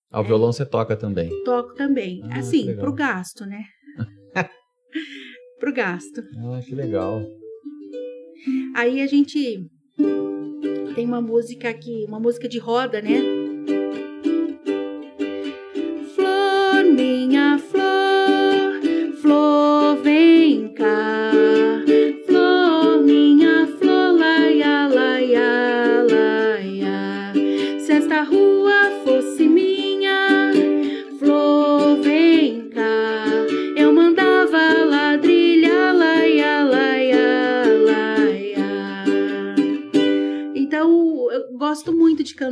[0.08, 0.26] Ao É.
[0.26, 1.28] violão você toca também.
[1.44, 2.20] Toco também.
[2.30, 3.64] Ah, assim, pro gasto, né?
[5.58, 6.22] pro gasto.
[6.38, 7.20] Ah, que legal.
[8.74, 9.66] Aí a gente
[10.94, 13.33] tem uma música aqui, uma música de roda, né?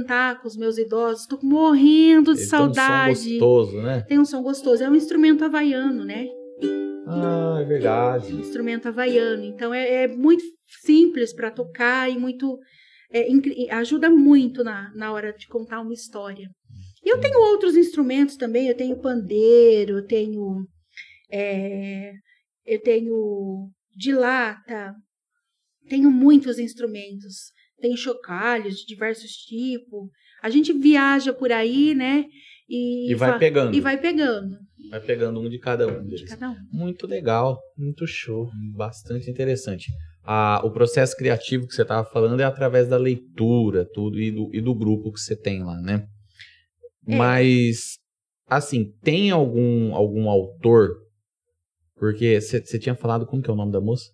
[0.02, 1.26] Cantar com os meus idosos.
[1.26, 3.30] Tô morrendo de Ele tem um som saudade.
[3.30, 4.00] gostoso, né?
[4.02, 4.82] Tem um som gostoso.
[4.82, 6.26] É um instrumento havaiano, né?
[7.06, 8.34] Ah, é verdade.
[8.34, 9.44] Instrumento havaiano.
[9.44, 10.42] Então, é, é muito
[10.84, 12.58] simples para tocar e muito.
[13.12, 13.26] é,
[13.74, 16.48] ajuda muito na, na hora de contar uma história.
[17.04, 18.68] E eu tenho outros instrumentos também.
[18.68, 20.66] Eu tenho pandeiro, eu tenho.
[21.30, 22.12] é,
[22.64, 24.94] eu tenho de lata.
[25.88, 27.50] Tenho muitos instrumentos.
[27.82, 30.09] Tenho chocalhos de diversos tipos.
[30.42, 32.24] A gente viaja por aí, né?
[32.68, 33.74] E, E vai pegando.
[33.74, 34.56] E vai pegando.
[34.88, 36.30] Vai pegando um de cada um De deles.
[36.30, 36.56] cada um.
[36.72, 37.59] Muito legal.
[37.76, 38.48] Muito show.
[38.76, 39.90] Bastante interessante.
[40.24, 44.48] Ah, o processo criativo que você estava falando é através da leitura tudo e do,
[44.54, 46.06] e do grupo que você tem lá, né?
[47.09, 47.16] É.
[47.16, 47.98] Mas,
[48.46, 50.94] assim, tem algum, algum autor?
[51.96, 54.04] Porque você você tinha falado, como que é o nome da moça?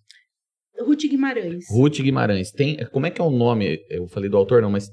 [0.81, 1.65] Ruth Guimarães.
[1.69, 2.51] Ruth Guimarães.
[2.51, 3.79] Tem, como é que é o nome?
[3.89, 4.89] Eu falei do autor, não, mas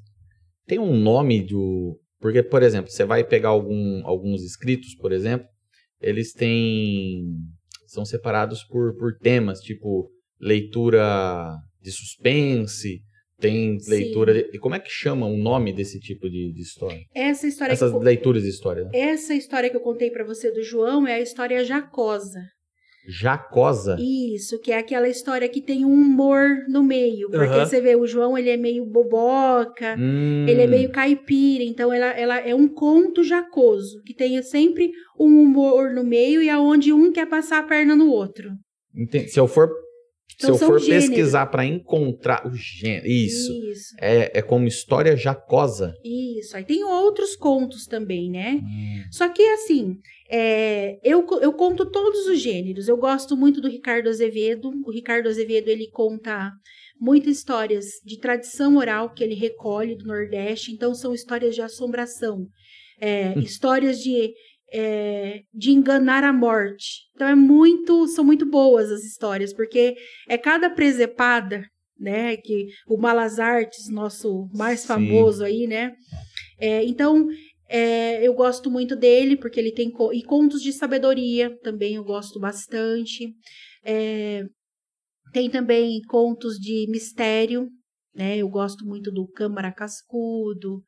[0.67, 1.99] tem um nome do.
[2.19, 5.47] Porque, por exemplo, você vai pegar algum, alguns escritos, por exemplo,
[6.01, 7.25] eles têm.
[7.87, 10.11] São separados por, por temas, tipo
[10.41, 13.01] leitura de suspense,
[13.39, 13.91] tem Sim.
[13.91, 14.35] leitura.
[14.35, 17.01] De, e como é que chama o nome desse tipo de, de história?
[17.15, 18.85] Essa história Essas que leituras de história.
[18.85, 18.91] né?
[18.93, 22.41] essa história que eu contei pra você do João é a história jacosa.
[23.07, 23.97] Jacosa.
[24.01, 27.29] Isso, que é aquela história que tem um humor no meio.
[27.31, 27.65] Porque Aham.
[27.65, 31.65] você vê, o João, ele é meio boboca, Hum, ele é meio caipira.
[31.65, 36.49] Então, ela, ela é um conto jacoso, que tem sempre um humor no meio e
[36.51, 38.51] aonde um quer passar a perna no outro.
[38.95, 39.71] enten- Se eu for,
[40.29, 41.07] se Então, eu são for gêneros.
[41.07, 43.53] pesquisar para encontrar o gênero, isso.
[43.71, 45.95] Isso, É, é como história jacosa.
[46.05, 46.57] isso.
[46.57, 48.61] Aí tem outros contos também, né?
[48.63, 49.97] Hum, Só que, assim,
[50.31, 52.87] é, eu, eu conto todos os gêneros.
[52.89, 54.71] Eu gosto muito do Ricardo Azevedo.
[54.85, 56.51] O Ricardo Azevedo, ele conta
[57.01, 60.73] muitas histórias de tradição oral que ele recolhe do Nordeste.
[60.73, 62.47] Então, são histórias de assombração.
[62.99, 64.33] é, histórias de,
[64.73, 67.03] é, de enganar a morte.
[67.15, 69.97] Então, é muito, são muito boas as histórias, porque
[70.29, 71.65] é cada presepada,
[71.99, 72.37] né?
[72.37, 74.89] Que o Malas Artes, nosso mais Sim.
[74.89, 75.95] famoso aí, né?
[76.59, 77.29] É, então,
[77.69, 79.91] é, eu gosto muito dele, porque ele tem.
[79.91, 83.33] co- E contos de sabedoria também eu gosto bastante.
[83.85, 84.45] É,
[85.33, 87.69] tem também contos de mistério,
[88.15, 88.37] né?
[88.37, 90.83] Eu gosto muito do Câmara Cascudo.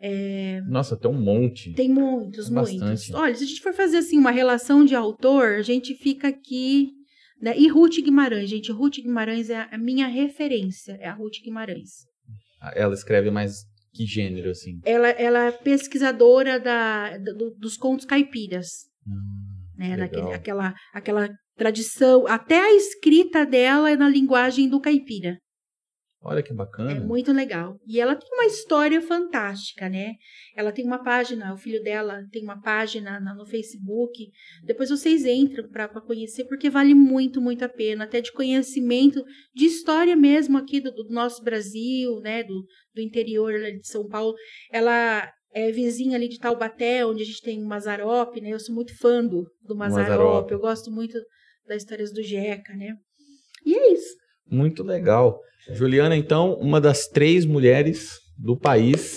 [0.00, 1.72] É, Nossa, tem um monte.
[1.74, 2.78] tem muitos, Tem muitos.
[2.78, 3.12] bastante.
[3.14, 6.88] Olha, se a gente for fazer assim uma relação de autor, a gente fica aqui.
[7.40, 7.54] Né?
[7.58, 8.70] E Ruth Guimarães, gente.
[8.72, 11.90] Ruth Guimarães é a minha referência, é a Ruth Guimarães.
[12.74, 13.52] Ela escreve mais
[13.92, 14.78] que gênero, assim?
[14.84, 18.68] Ela, ela é pesquisadora da, do- dos contos caipiras.
[19.06, 19.96] Hum, né?
[19.96, 19.98] legal.
[19.98, 22.26] Naquele, aquela, aquela tradição.
[22.26, 25.38] Até a escrita dela é na linguagem do caipira.
[26.22, 26.92] Olha que bacana.
[26.92, 27.78] É muito legal.
[27.86, 30.12] E ela tem uma história fantástica, né?
[30.54, 34.28] Ela tem uma página, o filho dela tem uma página na- no Facebook.
[34.62, 38.04] Depois vocês entram para conhecer, porque vale muito, muito a pena.
[38.04, 39.24] Até de conhecimento,
[39.54, 42.42] de história mesmo aqui do, do nosso Brasil, né?
[42.44, 44.34] Do, do interior de São Paulo.
[44.70, 48.50] Ela é vizinha ali de Taubaté, onde a gente tem o Mazarope, né?
[48.50, 50.10] Eu sou muito fã do, do Mazarope.
[50.10, 50.52] Mazzaropi.
[50.52, 51.18] Eu gosto muito
[51.66, 52.94] das histórias do Jeca, né?
[53.64, 54.14] E é isso.
[54.46, 55.40] Muito legal.
[55.68, 59.16] Juliana, então, uma das três mulheres do país,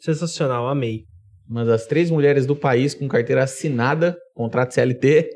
[0.00, 1.04] Sensacional, amei.
[1.48, 5.28] uma das três mulheres do país com carteira assinada, contrato CLT,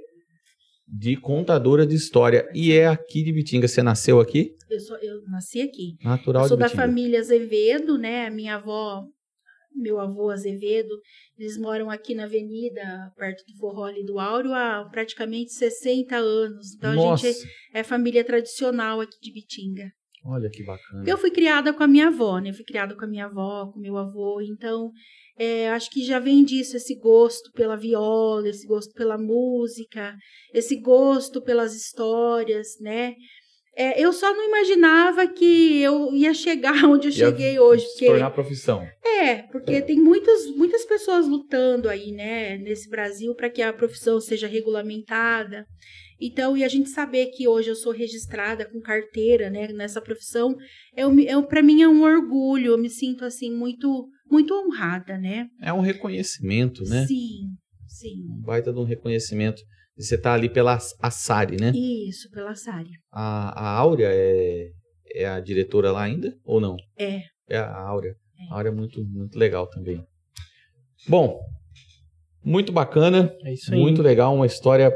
[0.88, 2.48] de contadora de história.
[2.54, 3.66] E é aqui de Bitinga.
[3.66, 4.50] Você nasceu aqui?
[4.70, 5.96] Eu, sou, eu nasci aqui.
[6.02, 6.82] Natural Eu sou de da Bitinga.
[6.82, 8.26] família Azevedo, né?
[8.26, 9.02] A minha avó,
[9.74, 10.94] meu avô Azevedo,
[11.38, 12.80] eles moram aqui na avenida,
[13.16, 16.74] perto do Forró ali do Áureo, há praticamente 60 anos.
[16.76, 19.90] Então a Nossa, gente é família tradicional aqui de Bitinga.
[20.28, 21.04] Olha que bacana.
[21.06, 22.50] Eu fui criada com a minha avó, né?
[22.50, 24.90] Eu fui criada com a minha avó, com meu avô, então
[25.38, 30.14] é, acho que já vem disso esse gosto pela viola, esse gosto pela música,
[30.52, 33.14] esse gosto pelas histórias, né?
[33.78, 37.90] É, eu só não imaginava que eu ia chegar onde eu Ia cheguei hoje, Se
[37.90, 38.86] porque tornar profissão.
[39.04, 44.18] é, porque tem muitas, muitas pessoas lutando aí, né, nesse Brasil para que a profissão
[44.18, 45.66] seja regulamentada.
[46.20, 50.56] Então, e a gente saber que hoje eu sou registrada com carteira, né, nessa profissão,
[50.94, 55.46] é, é, para mim é um orgulho, eu me sinto assim muito muito honrada, né?
[55.62, 57.06] É um reconhecimento, né?
[57.06, 57.54] Sim,
[57.86, 58.24] sim.
[58.28, 59.62] Um baita de um reconhecimento.
[59.96, 61.72] E você tá ali pela Assari, né?
[61.74, 62.90] Isso, pela Sari.
[63.10, 64.70] A, a Áurea é,
[65.14, 66.36] é a diretora lá ainda?
[66.44, 66.76] Ou não?
[66.98, 67.22] É.
[67.48, 68.14] É a Áurea.
[68.38, 68.52] É.
[68.52, 70.04] A Áurea é muito, muito legal também.
[71.08, 71.40] Bom,
[72.44, 73.80] muito bacana, É isso aí.
[73.80, 74.92] muito legal, uma história.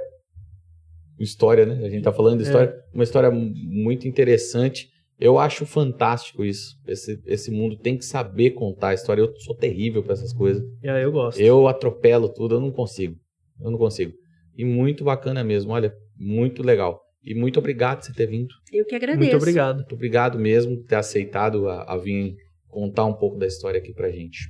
[1.22, 1.84] História, né?
[1.86, 2.47] A gente tá falando de É.
[2.47, 2.74] história.
[2.94, 4.88] Uma história mu- muito interessante.
[5.18, 6.76] Eu acho fantástico isso.
[6.86, 9.20] Esse, esse mundo tem que saber contar a história.
[9.20, 10.62] Eu sou terrível para essas coisas.
[10.82, 11.38] É, eu gosto.
[11.38, 13.16] Eu atropelo tudo, eu não consigo.
[13.60, 14.14] Eu não consigo.
[14.56, 17.01] E muito bacana mesmo, olha, muito legal.
[17.22, 18.48] E muito obrigado por você ter vindo.
[18.72, 19.20] Eu que agradeço.
[19.22, 19.76] Muito obrigado.
[19.76, 22.34] Muito obrigado mesmo por ter aceitado a, a vir
[22.66, 24.48] contar um pouco da história aqui pra gente.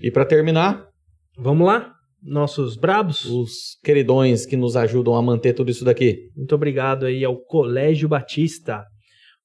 [0.00, 0.88] E pra terminar,
[1.36, 1.92] Vamos lá?
[2.22, 3.24] Nossos brabos?
[3.24, 6.30] os queridões que nos ajudam a manter tudo isso daqui.
[6.36, 8.84] Muito obrigado aí ao Colégio Batista.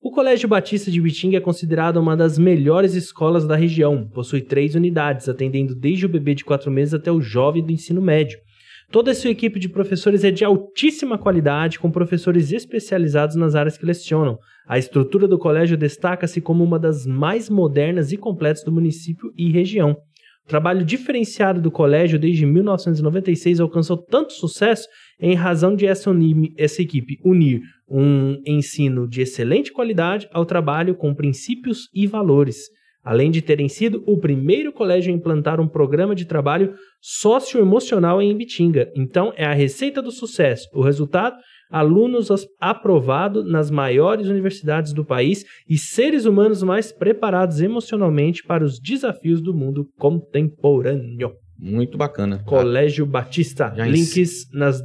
[0.02, 4.10] O Colégio Batista de Bitinga é considerado uma das melhores escolas da região.
[4.10, 8.02] Possui três unidades, atendendo desde o bebê de quatro meses até o jovem do ensino
[8.02, 8.38] médio.
[8.92, 13.78] Toda a sua equipe de professores é de altíssima qualidade, com professores especializados nas áreas
[13.78, 14.38] que lecionam.
[14.68, 19.50] A estrutura do colégio destaca-se como uma das mais modernas e completas do município e
[19.52, 19.96] região.
[20.46, 24.88] O trabalho diferenciado do colégio desde 1996 alcançou tanto sucesso
[25.20, 30.96] em razão de essa, uni- essa equipe unir um ensino de excelente qualidade ao trabalho
[30.96, 32.58] com princípios e valores,
[33.04, 38.32] além de terem sido o primeiro colégio a implantar um programa de trabalho socioemocional em
[38.32, 38.92] Ibitinga.
[38.96, 40.68] Então, é a receita do sucesso.
[40.74, 41.36] O resultado?
[41.70, 42.30] Alunos
[42.60, 49.42] aprovados nas maiores universidades do país e seres humanos mais preparados emocionalmente para os desafios
[49.42, 51.34] do mundo contemporâneo.
[51.58, 52.44] Muito bacana.
[52.44, 53.74] Colégio Batista.
[53.76, 54.82] Já Links nas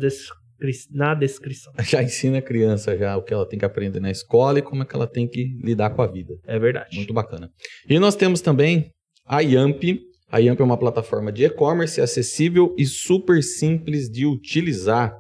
[0.91, 1.73] na descrição.
[1.83, 4.83] Já ensina a criança já o que ela tem que aprender na escola e como
[4.83, 6.35] é que ela tem que lidar com a vida.
[6.47, 6.97] É verdade.
[6.97, 7.51] Muito bacana.
[7.89, 8.91] E nós temos também
[9.25, 9.83] a Yamp.
[10.31, 15.17] A Yamp é uma plataforma de e-commerce acessível e super simples de utilizar.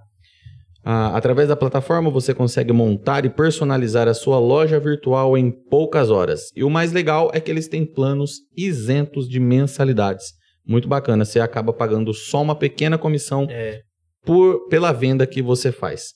[0.90, 6.10] Ah, através da plataforma você consegue montar e personalizar a sua loja virtual em poucas
[6.10, 6.50] horas.
[6.56, 10.32] E o mais legal é que eles têm planos isentos de mensalidades.
[10.66, 13.82] Muito bacana, você acaba pagando só uma pequena comissão É.
[14.24, 16.14] por, pela venda que você faz,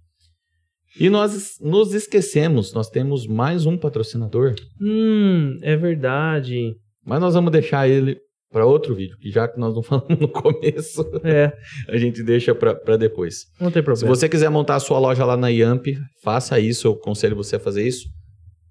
[0.99, 6.75] E nós nos esquecemos, nós temos mais um patrocinador, Hum, é verdade.
[7.03, 8.17] mas nós vamos deixar ele
[8.51, 11.51] para outro vídeo, que já que nós não falamos no começo, É,
[11.89, 13.45] a gente deixa para depois.
[13.59, 14.15] não tem Se problema.
[14.15, 15.87] você quiser montar a sua loja lá na Yamp,
[16.21, 18.07] faça isso, eu aconselho você a fazer isso.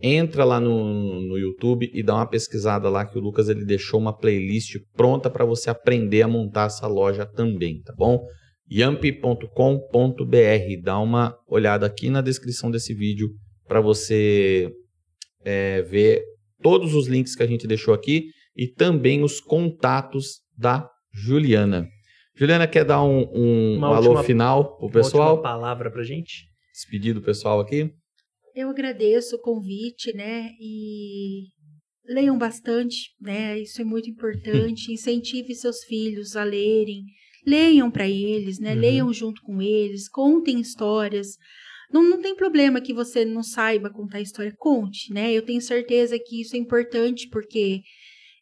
[0.03, 4.01] Entra lá no, no YouTube e dá uma pesquisada lá que o Lucas ele deixou
[4.01, 8.27] uma playlist pronta para você aprender a montar essa loja também, tá bom?
[8.71, 13.29] yamp.com.br, dá uma olhada aqui na descrição desse vídeo
[13.67, 14.71] para você
[15.45, 16.23] é, ver
[16.63, 18.27] todos os links que a gente deixou aqui
[18.57, 21.87] e também os contatos da Juliana.
[22.37, 25.31] Juliana quer dar um, um Uma alô última- final pro Uma pessoal?
[25.37, 26.47] última palavra pra gente.
[26.73, 27.91] Despedir do pessoal aqui?
[28.55, 30.51] Eu agradeço o convite, né?
[30.61, 31.45] E
[32.07, 33.59] leiam bastante, né?
[33.59, 34.91] Isso é muito importante.
[34.93, 37.05] Incentive seus filhos a lerem.
[37.47, 38.75] Leiam para eles, né?
[38.75, 38.81] Uhum.
[38.81, 41.37] Leiam junto com eles, contem histórias.
[41.93, 45.33] Não, não tem problema que você não saiba contar história, conte, né?
[45.33, 47.83] Eu tenho certeza que isso é importante porque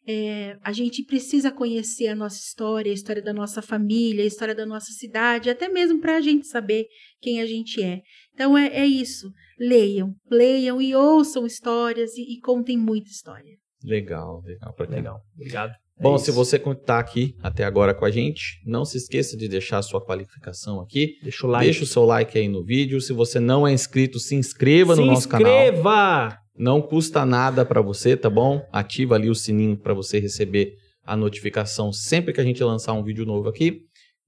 [0.07, 4.55] é, a gente precisa conhecer a nossa história, a história da nossa família, a história
[4.55, 6.87] da nossa cidade, até mesmo para a gente saber
[7.19, 8.01] quem a gente é.
[8.33, 9.31] Então é, é isso.
[9.61, 13.55] Leiam, leiam e ouçam histórias e, e contem muita história.
[13.83, 14.73] Legal, legal.
[14.73, 15.19] Pra quem- Legal.
[15.35, 15.71] Obrigado.
[15.99, 16.25] É Bom, isso.
[16.25, 19.81] se você está aqui até agora com a gente, não se esqueça de deixar a
[19.83, 21.13] sua qualificação aqui.
[21.21, 21.65] Deixa o like.
[21.65, 22.99] Deixa o seu like aí no vídeo.
[22.99, 25.45] Se você não é inscrito, se inscreva Se no nosso canal.
[25.51, 26.37] inscreva!
[26.57, 28.67] Não custa nada para você, tá bom?
[28.71, 30.73] Ativa ali o sininho para você receber
[31.03, 33.81] a notificação sempre que a gente lançar um vídeo novo aqui.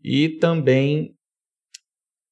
[0.04, 1.12] E também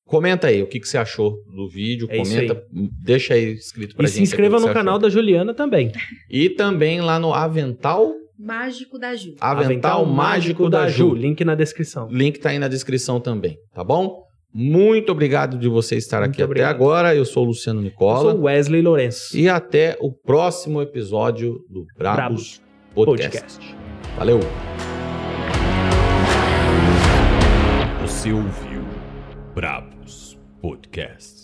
[0.05, 2.07] comenta aí o que, que você achou do vídeo.
[2.09, 2.63] É comenta,
[3.03, 4.17] deixa aí escrito pra E gente.
[4.17, 5.01] se inscreva o no canal achou.
[5.03, 5.91] da Juliana também.
[6.29, 9.35] E também lá no Avental, Mágico da Ju.
[9.39, 11.13] Avental, Mágico da Ju.
[11.13, 12.07] Link na descrição.
[12.09, 14.23] Link tá aí na descrição também, tá bom?
[14.53, 16.71] Muito obrigado de você estar Muito aqui obrigado.
[16.71, 17.15] até agora.
[17.15, 18.31] Eu sou o Luciano Eu Nicola.
[18.33, 19.37] sou Wesley Lourenço.
[19.37, 22.61] E até o próximo episódio do Brabos,
[22.93, 23.39] Podcast.
[23.39, 23.75] Podcast.
[24.17, 24.39] Valeu!
[28.01, 28.70] Você ouviu
[29.61, 31.40] Brabos Podcast.